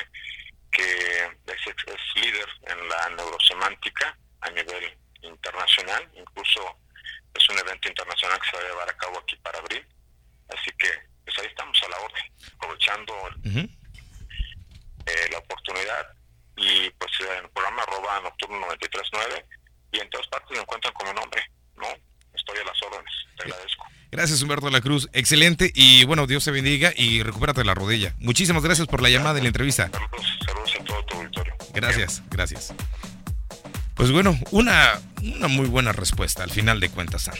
que 0.72 1.26
es, 1.48 1.68
es 1.68 2.24
líder 2.24 2.48
en 2.68 2.88
la 2.88 3.10
neurosemántica 3.10 4.18
a 4.48 4.52
nivel 4.52 4.98
internacional 5.22 6.10
incluso 6.16 6.62
es 7.34 7.50
un 7.50 7.60
evento 7.60 7.90
internacional 7.90 8.40
que 8.40 8.50
se 8.50 8.58
va 8.58 8.64
a 8.64 8.68
llevar 8.68 8.90
a 8.90 8.98
cabo 8.98 9.20
aquí 9.20 9.36
para 9.38 9.60
abril 9.60 9.86
así 10.50 10.72
que 10.78 10.90
pues 11.26 11.38
ahí 11.40 11.48
estamos 11.48 11.78
a 11.84 11.90
la 11.90 12.00
orden 12.00 12.24
aprovechando 12.56 13.14
eh, 15.06 15.30
la 15.32 15.38
oportunidad 15.38 16.18
y 16.58 16.90
pues 16.92 17.12
en 17.22 17.46
el 17.46 17.50
programa 17.52 17.84
arroba 17.84 18.20
nocturno 18.22 18.60
939 18.60 19.46
y 19.92 20.00
en 20.00 20.10
todas 20.10 20.28
partes 20.28 20.52
me 20.52 20.60
encuentran 20.60 20.94
como 20.94 21.14
nombre, 21.14 21.42
¿no? 21.76 21.88
Estoy 22.34 22.58
a 22.60 22.64
las 22.66 22.82
órdenes, 22.84 23.14
te 23.38 23.44
agradezco. 23.44 23.86
Gracias, 24.12 24.42
Humberto 24.42 24.66
de 24.68 24.72
la 24.72 24.82
Cruz. 24.82 25.10
Excelente. 25.14 25.72
Y 25.74 26.06
bueno, 26.06 26.28
Dios 26.28 26.46
te 26.46 26.52
bendiga 26.52 26.94
y 26.96 27.24
recupérate 27.24 27.64
la 27.64 27.74
rodilla. 27.74 28.14
Muchísimas 28.20 28.64
gracias 28.64 28.88
por 28.88 29.02
la 29.02 29.10
llamada 29.10 29.40
y 29.40 29.42
la 29.42 29.50
entrevista. 29.50 29.90
Saludos, 29.92 30.38
saludos 30.46 30.76
a 30.80 30.84
todo 30.84 31.06
tu 31.06 31.18
auditorio. 31.18 31.56
Gracias, 31.74 32.24
gracias. 32.30 32.74
Pues 33.98 34.12
bueno, 34.12 34.38
una, 34.52 35.00
una 35.24 35.48
muy 35.48 35.66
buena 35.66 35.92
respuesta 35.92 36.44
al 36.44 36.52
final 36.52 36.80
de 36.80 36.90
cuentas. 36.90 37.32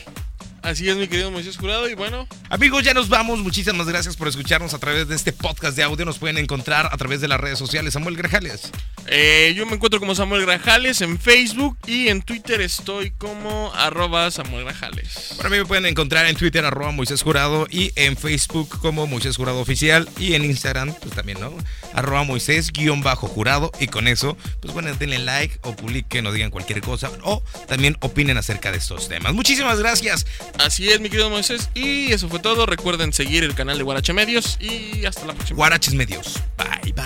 Así 0.68 0.86
es, 0.86 0.96
mi 0.96 1.08
querido 1.08 1.30
Moisés 1.30 1.56
Jurado. 1.56 1.88
Y 1.88 1.94
bueno, 1.94 2.28
Amigos, 2.50 2.84
ya 2.84 2.92
nos 2.92 3.08
vamos. 3.08 3.38
Muchísimas 3.38 3.86
gracias 3.86 4.16
por 4.16 4.28
escucharnos 4.28 4.74
a 4.74 4.78
través 4.78 5.08
de 5.08 5.16
este 5.16 5.32
podcast 5.32 5.74
de 5.76 5.82
audio. 5.82 6.04
Nos 6.04 6.18
pueden 6.18 6.36
encontrar 6.36 6.90
a 6.92 6.96
través 6.98 7.22
de 7.22 7.28
las 7.28 7.40
redes 7.40 7.58
sociales. 7.58 7.94
Samuel 7.94 8.16
Grajales. 8.16 8.70
eh, 9.06 9.54
yo 9.56 9.64
me 9.64 9.74
encuentro 9.74 9.98
como 9.98 10.14
Samuel 10.14 10.42
Grajales 10.44 11.00
en 11.00 11.18
Facebook 11.18 11.78
y 11.86 12.08
en 12.08 12.20
Twitter 12.20 12.60
estoy 12.60 13.12
como 13.12 13.72
arroba 13.74 14.30
Samuel 14.30 14.64
Grajales. 14.64 15.34
Para 15.38 15.48
mí 15.48 15.56
me 15.56 15.64
pueden 15.64 15.86
encontrar 15.86 16.26
en 16.26 16.36
Twitter 16.36 16.64
arroba 16.66 16.90
Moisés 16.92 17.22
Jurado 17.22 17.66
y 17.70 17.92
en 17.96 18.16
Facebook 18.18 18.78
como 18.80 19.06
Moisés 19.06 19.36
Jurado 19.36 19.60
Oficial 19.60 20.06
y 20.18 20.34
en 20.34 20.44
Instagram 20.44 20.94
pues 21.00 21.14
también, 21.14 21.40
¿no? 21.40 21.52
Arroba 21.94 22.24
Moisés 22.24 22.72
guion 22.72 23.02
bajo 23.02 23.26
jurado 23.26 23.72
y 23.80 23.86
con 23.86 24.06
eso 24.06 24.36
pues 24.60 24.74
bueno, 24.74 24.92
denle 24.94 25.18
like 25.18 25.58
o 25.62 25.74
publiquen 25.74 26.26
o 26.26 26.32
digan 26.32 26.50
cualquier 26.50 26.82
cosa 26.82 27.10
o 27.22 27.42
también 27.68 27.96
opinen 28.00 28.36
acerca 28.36 28.70
de 28.70 28.78
estos 28.78 29.08
temas. 29.08 29.32
Muchísimas 29.32 29.78
gracias. 29.78 30.26
Así 30.58 30.90
es, 30.90 31.00
mi 31.00 31.08
querido 31.08 31.30
Moisés. 31.30 31.70
Y 31.74 32.12
eso 32.12 32.28
fue 32.28 32.40
todo. 32.40 32.66
Recuerden 32.66 33.12
seguir 33.12 33.44
el 33.44 33.54
canal 33.54 33.78
de 33.78 33.84
Guarache 33.84 34.12
Medios 34.12 34.58
y 34.60 35.04
hasta 35.06 35.24
la 35.24 35.32
próxima. 35.34 35.56
Guaraches 35.56 35.94
Medios. 35.94 36.34
Bye 36.56 36.92
bye. 36.92 37.04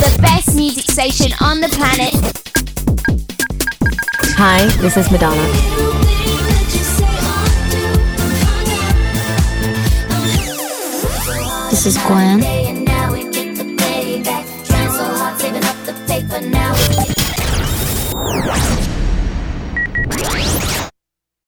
The 0.00 0.18
best 0.20 0.54
music 0.54 0.90
station 0.90 1.32
on 1.40 1.60
the 1.60 1.68
planet. 1.68 2.14
Hi, 4.36 4.66
this 4.80 4.96
is 4.96 5.10
Madonna. 5.10 6.21
This 11.82 11.96
is 11.96 12.02
Gwen. 12.04 12.61